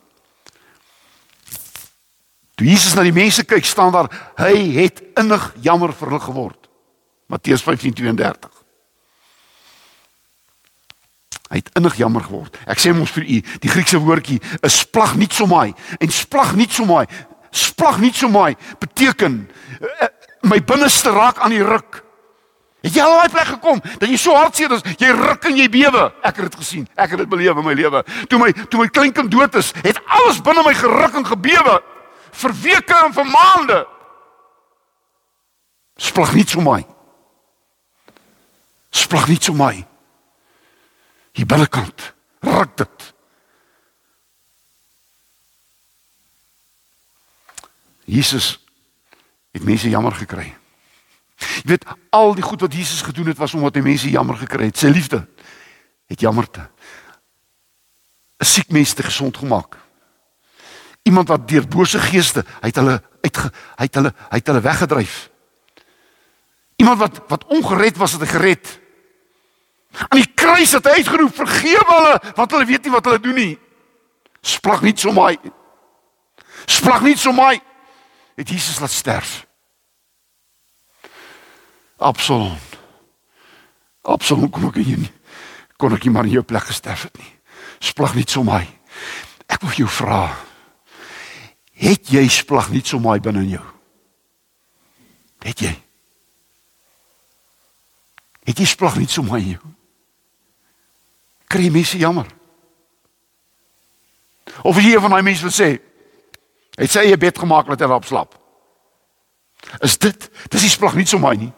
Toe 2.61 2.69
Jesus 2.69 2.93
na 2.93 3.01
die 3.07 3.15
mense 3.17 3.41
kyk, 3.49 3.65
staan 3.65 3.95
daar 3.95 4.11
hy 4.37 4.53
het 4.75 4.99
innig 5.17 5.47
jammer 5.65 5.95
vir 5.97 6.11
hulle 6.11 6.21
geword. 6.21 6.67
Matteus 7.33 7.63
15:32. 7.65 8.51
Hy 11.49 11.57
het 11.57 11.71
innig 11.81 11.95
jammer 11.97 12.27
geword. 12.27 12.59
Ek 12.69 12.83
sê 12.83 12.93
mos 12.93 13.15
vir 13.17 13.25
u, 13.25 13.39
die 13.65 13.71
Griekse 13.73 13.97
woordjie 13.97 14.37
is 14.61 14.77
splag 14.83 15.15
nie 15.17 15.31
so 15.33 15.49
mooi 15.49 15.73
en 15.97 16.13
splag 16.13 16.53
nie 16.59 16.67
so 16.69 16.85
mooi. 16.85 17.07
Splag 17.51 17.97
nie 18.03 18.13
so 18.13 18.29
mooi 18.29 18.53
beteken 18.79 19.39
uh, 19.81 20.09
my 20.45 20.61
binneste 20.61 21.15
raak 21.17 21.41
aan 21.41 21.55
die 21.57 21.65
ruk. 21.65 22.03
Het 22.85 22.99
jy 22.99 23.07
al 23.07 23.23
daai 23.23 23.33
plek 23.33 23.49
gekom 23.55 23.81
dat 23.87 24.05
jy 24.05 24.19
so 24.21 24.37
hartseer 24.37 24.75
is, 24.77 24.85
jy 25.01 25.09
ruk 25.17 25.49
en 25.49 25.57
jy 25.57 25.71
bewe? 25.73 26.11
Ek 26.21 26.37
het 26.37 26.51
dit 26.51 26.61
gesien. 26.61 26.85
Ek 26.93 27.17
het 27.17 27.25
dit 27.25 27.33
beleef 27.33 27.57
in 27.57 27.65
my 27.65 27.73
lewe. 27.73 28.05
Toe 28.29 28.43
my 28.45 28.53
toe 28.69 28.83
my 28.85 28.91
kleinkind 28.93 29.33
dood 29.33 29.57
is, 29.57 29.73
het 29.81 30.03
alles 30.13 30.45
binne 30.45 30.67
my 30.69 30.77
geruk 30.77 31.17
en 31.17 31.27
gebewe 31.33 31.79
vir 32.33 32.55
weke 32.63 32.97
en 33.05 33.13
vir 33.13 33.27
maande. 33.27 33.81
Splag 36.01 36.35
nie 36.35 36.47
so 36.49 36.61
mooi. 36.61 36.85
Splag 38.91 39.29
nie 39.29 39.39
so 39.41 39.55
mooi. 39.55 39.85
Hier 41.37 41.47
binnekant 41.47 42.13
ruk 42.41 42.77
dit. 42.77 43.13
Jesus 48.11 48.59
het 49.55 49.63
mense 49.65 49.89
jammer 49.89 50.17
gekry. 50.19 50.49
Jy 51.41 51.69
weet 51.73 51.87
al 52.13 52.35
die 52.35 52.45
goed 52.45 52.61
wat 52.61 52.75
Jesus 52.75 53.03
gedoen 53.07 53.31
het 53.31 53.39
was 53.39 53.55
omdat 53.55 53.79
hy 53.79 53.85
mense 53.85 54.11
jammer 54.11 54.37
gekry 54.41 54.69
het. 54.69 54.81
Sy 54.81 54.91
liefde 54.91 55.23
het 56.11 56.21
jammerte. 56.21 56.69
'n 58.41 58.45
Siek 58.45 58.69
mens 58.73 58.93
te 58.93 59.03
gesond 59.03 59.37
gemaak. 59.37 59.77
Iemand 61.03 61.29
wat 61.29 61.49
deur 61.49 61.69
bose 61.69 61.99
geeste, 61.99 62.45
hy 62.61 62.69
het 62.71 62.77
hulle 62.77 63.01
uit 63.21 63.37
hy 63.37 63.87
het 63.87 63.95
hulle 63.95 64.13
hy 64.31 64.39
het 64.39 64.47
hulle 64.47 64.61
weggedryf. 64.65 65.17
Iemand 66.81 66.99
wat 66.99 67.21
wat 67.29 67.45
ongered 67.45 67.97
was 67.97 68.13
het 68.13 68.29
gered. 68.29 68.79
Aan 70.09 70.21
die 70.21 70.33
kruis 70.35 70.73
het 70.73 70.87
hy 70.87 71.01
uitgeroep 71.01 71.35
vergewe 71.35 71.95
hulle 71.95 72.35
want 72.37 72.51
hulle 72.55 72.69
weet 72.69 72.85
nie 72.85 72.95
wat 72.95 73.05
hulle 73.05 73.21
doen 73.21 73.37
nie. 73.37 73.55
Splag 74.41 74.83
nie 74.83 74.97
so 74.97 75.13
my. 75.13 75.35
Splag 76.67 77.05
nie 77.05 77.17
so 77.17 77.33
my. 77.33 77.61
Het 78.37 78.49
Jesus 78.49 78.81
laat 78.81 78.91
sterf. 78.91 79.47
Absalom. 82.01 82.57
Absalom 84.03 84.49
kom 84.51 84.71
ek 84.71 84.81
hier. 84.81 85.11
Kon 85.77 85.93
ek 85.93 86.07
nie 86.07 86.13
maar 86.15 86.29
in 86.29 86.39
jou 86.39 86.45
plek 86.45 86.71
gesterf 86.71 87.09
het 87.09 87.19
nie. 87.21 87.33
Splag 87.81 88.15
nie 88.17 88.25
so 88.29 88.45
my. 88.45 88.63
Ek 89.51 89.61
wil 89.61 89.83
jou 89.83 89.89
vra. 89.89 90.31
Het 91.81 92.11
jy 92.13 92.27
splag 92.29 92.69
nie 92.75 92.83
so 92.85 93.01
my 93.01 93.17
binne 93.25 93.41
in 93.47 93.55
jou? 93.55 93.67
Het 95.41 95.63
jy? 95.65 95.71
Het 98.51 98.61
jy 98.61 98.67
splag 98.69 98.99
nie 99.01 99.09
so 99.09 99.25
my 99.25 99.41
in 99.41 99.55
jou? 99.55 99.71
Kry 101.51 101.71
mense 101.73 101.99
jammer. 101.99 102.29
Of 104.61 104.77
as 104.77 104.85
jy 104.85 104.93
een 104.93 105.07
van 105.07 105.17
daai 105.17 105.25
mense 105.25 105.47
wil 105.47 105.55
sê, 105.55 105.71
hy 106.77 106.91
sê 106.91 107.07
jy 107.09 107.17
bed 107.21 107.41
gemaak 107.41 107.73
dat 107.73 107.87
hy 107.87 107.97
op 107.97 108.09
slaap. 108.09 108.37
Is 109.85 109.97
dit? 110.01 110.29
Dis 110.53 110.67
nie 110.67 110.73
splag 110.73 111.01
nie 111.01 111.09
so 111.09 111.21
my 111.23 111.33
nie. 111.39 111.51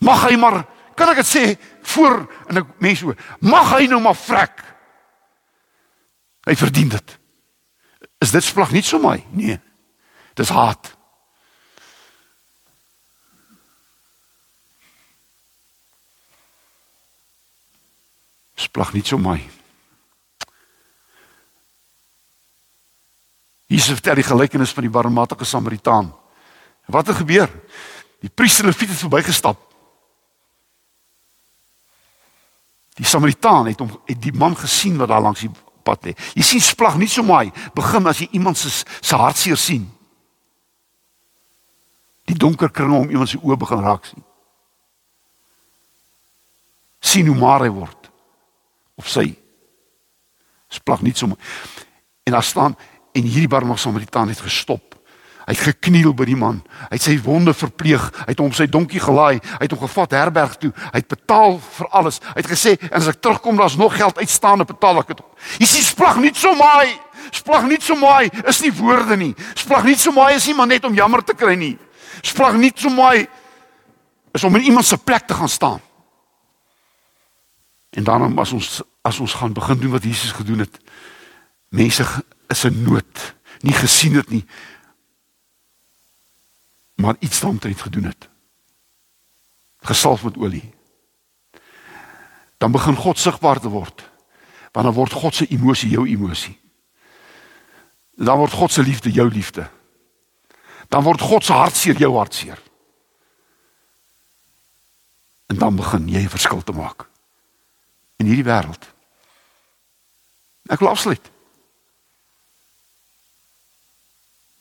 Mag 0.00 0.24
hy 0.30 0.36
maar, 0.40 0.62
kan 0.96 1.12
ek 1.12 1.20
dit 1.20 1.28
sê 1.28 1.44
voor 1.92 2.24
in 2.48 2.58
'n 2.58 2.72
mens 2.80 3.02
oor. 3.02 3.16
Mag 3.40 3.76
hy 3.76 3.86
nou 3.86 4.00
maar 4.00 4.16
vrek. 4.16 4.64
Hy 6.48 6.56
verdien 6.56 6.88
dit. 6.88 7.19
Is 8.20 8.30
dit 8.30 8.44
splag 8.44 8.70
nie 8.70 8.82
so 8.84 8.98
my? 9.00 9.16
Nee. 9.32 9.56
Dis 10.36 10.52
haat. 10.52 10.92
Splag 18.60 18.92
nie 18.92 19.04
so 19.04 19.16
my. 19.18 19.38
Jesus 23.70 23.96
vertel 23.96 24.20
die 24.20 24.26
gelykenis 24.26 24.74
van 24.76 24.84
die 24.84 24.92
barmhartige 24.92 25.48
Samaritaan. 25.48 26.12
Wat 26.90 27.06
het 27.06 27.22
gebeur? 27.22 27.48
Die 28.20 28.28
priester 28.28 28.68
Lewiet 28.68 28.88
het 28.92 28.98
verbygestap. 28.98 29.64
Die 33.00 33.06
Samaritaan 33.06 33.70
het 33.70 33.80
hom 33.80 33.94
het 34.04 34.20
die 34.20 34.34
man 34.36 34.56
gesien 34.58 34.98
wat 35.00 35.08
daar 35.08 35.22
langs 35.24 35.40
die 35.40 35.50
pad 35.82 36.04
lê. 36.08 36.14
Jy 36.34 36.46
sien 36.46 36.64
splag 36.64 36.98
nie 36.98 37.08
so 37.08 37.22
mooi 37.26 37.50
begin 37.74 38.06
as 38.10 38.22
jy 38.22 38.28
iemand 38.36 38.58
se 38.58 38.70
se 38.70 39.16
hartseer 39.16 39.58
sien. 39.58 39.86
Die 42.28 42.38
donker 42.38 42.70
kringe 42.70 42.98
om 42.98 43.10
iemand 43.10 43.32
se 43.32 43.40
oë 43.40 43.58
begin 43.58 43.84
raak 43.84 44.04
sien. 44.06 44.24
sien 47.00 47.26
hoe 47.26 47.36
maar 47.36 47.64
hy 47.64 47.70
word 47.72 48.10
of 49.00 49.08
sy 49.08 49.30
splag 50.70 51.02
nie 51.02 51.14
so 51.16 51.26
mooi. 51.26 51.40
En 52.28 52.36
daar 52.36 52.46
staan 52.46 52.76
en 53.16 53.26
hierdie 53.26 53.48
barmhartige 53.50 53.88
Samaritaan 53.88 54.28
het 54.30 54.44
gestop 54.44 54.99
Hy 55.50 55.56
het 55.56 55.66
gekniel 55.66 56.12
by 56.14 56.28
die 56.28 56.36
man. 56.38 56.60
Hy 56.92 56.94
het 56.94 57.02
sy 57.02 57.16
wonde 57.24 57.50
verpleeg. 57.58 58.04
Hy 58.20 58.28
het 58.28 58.38
hom 58.38 58.52
sy 58.54 58.68
donkie 58.70 59.00
gelaai. 59.02 59.40
Hy 59.42 59.64
het 59.64 59.72
hom 59.74 59.80
gevat 59.82 60.14
herberg 60.14 60.52
toe. 60.62 60.70
Hy 60.92 61.00
het 61.00 61.08
betaal 61.10 61.56
vir 61.58 61.88
alles. 61.98 62.20
Hy 62.22 62.36
het 62.36 62.50
gesê 62.52 62.74
en 62.86 62.94
as 63.00 63.08
ek 63.10 63.18
terugkom 63.18 63.58
daar's 63.58 63.74
nog 63.80 63.96
geld 63.98 64.20
uitstaande 64.22 64.68
betaal 64.68 65.02
ek 65.02 65.10
dit. 65.10 65.24
Jy 65.58 65.70
sien 65.72 65.88
splag 65.88 66.22
nie 66.22 66.30
so 66.38 66.54
mooi. 66.54 66.94
Splag 67.34 67.66
nie 67.66 67.80
so 67.82 67.98
mooi 67.98 68.30
is 68.46 68.62
nie 68.62 68.70
woorde 68.78 69.18
nie. 69.18 69.32
Splag 69.58 69.90
nie 69.90 69.98
so 69.98 70.14
mooi 70.14 70.30
is 70.38 70.46
nie 70.46 70.54
maar 70.54 70.70
net 70.70 70.86
om 70.86 70.94
jammer 70.94 71.26
te 71.26 71.34
kry 71.34 71.58
nie. 71.58 71.74
Splag 72.22 72.54
nie 72.54 72.70
so 72.70 72.94
mooi 72.94 73.26
is 74.30 74.46
om 74.46 74.54
in 74.54 74.70
iemand 74.70 74.86
se 74.86 75.02
plek 75.02 75.26
te 75.26 75.34
gaan 75.34 75.50
staan. 75.50 75.82
En 77.90 78.06
dan 78.06 78.38
as 78.38 78.54
ons 78.54 78.82
as 79.02 79.18
ons 79.18 79.34
gaan 79.34 79.56
begin 79.56 79.82
doen 79.82 79.98
wat 79.98 80.06
Jesus 80.06 80.30
gedoen 80.38 80.62
het. 80.62 80.78
Mense 81.74 82.06
is 82.46 82.64
in 82.68 82.84
nood, 82.86 83.30
nie 83.66 83.74
gesien 83.74 84.14
het 84.14 84.30
nie 84.30 84.44
maar 87.00 87.16
iets 87.18 87.40
daaromtrent 87.40 87.80
gedoen 87.80 88.04
het. 88.04 88.28
Gesalf 89.80 90.24
met 90.24 90.36
olie. 90.36 90.74
Dan 92.58 92.72
begin 92.72 92.96
God 92.96 93.18
sigbaar 93.18 93.60
te 93.60 93.68
word. 93.68 94.10
Want 94.72 94.86
dan 94.86 94.94
word 94.94 95.12
God 95.12 95.34
se 95.34 95.46
emosie 95.46 95.90
jou 95.90 96.08
emosie. 96.08 96.58
Dan 98.14 98.38
word 98.38 98.52
God 98.52 98.72
se 98.72 98.82
liefde 98.82 99.10
jou 99.10 99.30
liefde. 99.30 99.70
Dan 100.88 101.02
word 101.02 101.20
God 101.20 101.44
se 101.44 101.52
hartseer 101.52 101.96
jou 101.96 102.16
hartseer. 102.16 102.62
En 105.46 105.58
dan 105.58 105.76
begin 105.76 106.08
jy 106.08 106.22
'n 106.22 106.28
verskil 106.28 106.62
te 106.62 106.72
maak 106.72 107.08
in 108.16 108.26
hierdie 108.26 108.44
wêreld. 108.44 108.84
Ek 110.68 110.78
wil 110.78 110.88
afsluit. 110.88 111.30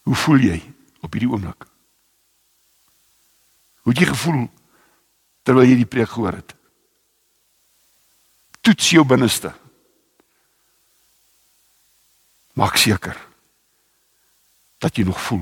Hoe 0.02 0.16
voel 0.16 0.38
jy 0.38 0.74
op 1.06 1.14
hierdie 1.14 1.30
oomblik? 1.30 1.69
Hoe 3.90 3.98
het 3.98 4.06
jy 4.06 4.14
gevoel 4.14 4.44
terwyl 5.42 5.66
jy 5.66 5.80
die 5.80 5.90
preek 5.90 6.12
gehoor 6.14 6.36
het? 6.38 6.52
Toets 8.62 8.92
jou 8.94 9.02
binneste. 9.02 9.50
Maak 12.54 12.78
seker 12.78 13.18
dat 14.78 14.94
jy 14.94 15.08
nog 15.10 15.18
voel. 15.18 15.42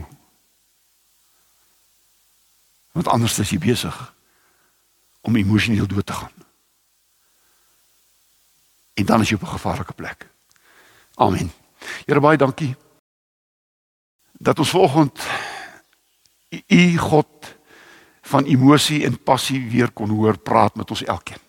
Want 2.95 3.11
anders 3.11 3.35
is 3.43 3.51
jy 3.51 3.59
besig 3.59 3.99
om 5.27 5.35
emosioneel 5.35 5.91
dood 5.91 6.07
te 6.07 6.15
gaan. 6.15 6.47
En 8.95 9.11
dan 9.11 9.27
is 9.27 9.29
jy 9.29 9.35
op 9.35 9.43
'n 9.43 9.57
gevaarlike 9.59 9.93
plek. 9.93 10.29
Amen. 11.19 11.51
Here 12.05 12.19
baie 12.23 12.37
dankie 12.37 12.75
dat 14.31 14.59
ons 14.59 14.69
vanoggend 14.69 15.19
u 16.67 16.97
God 16.97 17.56
van 18.27 18.45
emosie 18.45 19.03
en 19.07 19.17
passie 19.17 19.61
weer 19.71 19.91
kon 19.91 20.09
hoor 20.09 20.37
praat 20.39 20.75
met 20.75 20.89
ons 20.91 21.03
elkeen. 21.03 21.39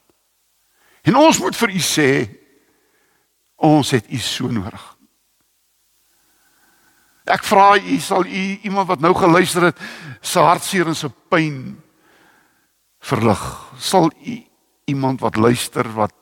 En 1.02 1.16
ons 1.16 1.40
moet 1.42 1.56
vir 1.56 1.74
u 1.74 1.82
sê 1.82 2.10
ons 3.56 3.90
het 3.90 4.06
u 4.12 4.18
so 4.22 4.50
nodig. 4.52 4.84
Ek 7.28 7.44
vra 7.44 7.74
u 7.76 7.98
sal 8.00 8.24
u 8.24 8.44
iemand 8.64 8.88
wat 8.88 9.02
nou 9.04 9.12
geluister 9.16 9.68
het 9.68 9.80
se 10.20 10.40
hartseer 10.40 10.88
en 10.88 10.96
se 10.96 11.10
pyn 11.28 11.58
verlig. 13.04 13.42
Sal 13.78 14.10
u 14.24 14.36
iemand 14.88 15.20
wat 15.20 15.36
luister 15.36 15.88
wat 15.92 16.14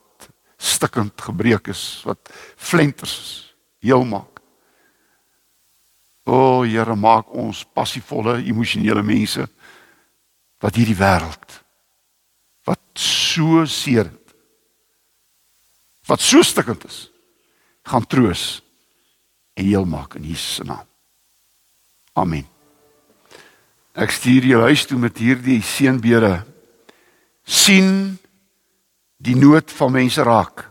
stikkend 0.57 1.21
gebreek 1.21 1.69
is, 1.69 2.03
wat 2.05 2.33
flenters 2.57 3.55
heel 3.85 4.05
maak. 4.05 4.41
O 6.27 6.65
Here, 6.67 6.97
maak 6.99 7.31
ons 7.31 7.63
passievolle, 7.77 8.41
emosionele 8.49 9.05
mense 9.07 9.47
wat 10.65 10.77
hierdie 10.79 10.99
wêreld 10.99 11.63
wat 12.67 12.83
so 12.99 13.63
seer 13.71 14.09
het, 14.09 14.35
wat 16.11 16.23
so 16.23 16.43
stikkend 16.43 16.85
is, 16.87 17.07
gaan 17.87 18.07
troos 18.07 18.61
en 19.55 19.65
heel 19.65 19.87
maak 19.87 20.19
in 20.19 20.27
Jesus 20.27 20.59
se 20.59 20.67
naam. 20.67 20.87
Amen. 22.19 22.47
Ek 23.97 24.13
stuur 24.13 24.45
jou 24.45 24.61
huis 24.67 24.85
toe 24.89 24.99
met 25.01 25.19
hierdie 25.19 25.63
seënbede. 25.65 26.45
sien 27.47 28.19
die 29.23 29.37
nood 29.37 29.71
van 29.71 29.93
mense 29.93 30.23
raak. 30.23 30.65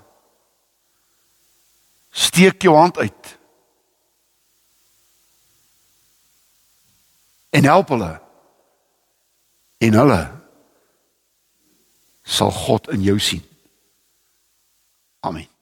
Steek 2.11 2.61
jou 2.61 2.75
hand 2.75 2.97
uit. 2.97 3.37
En 7.55 7.63
help 7.63 7.89
hulle. 7.95 8.24
En 9.85 9.97
hulle 9.99 10.21
sal 12.25 12.51
God 12.51 12.89
in 12.95 13.03
jou 13.05 13.19
sien. 13.21 13.43
Amen. 15.25 15.54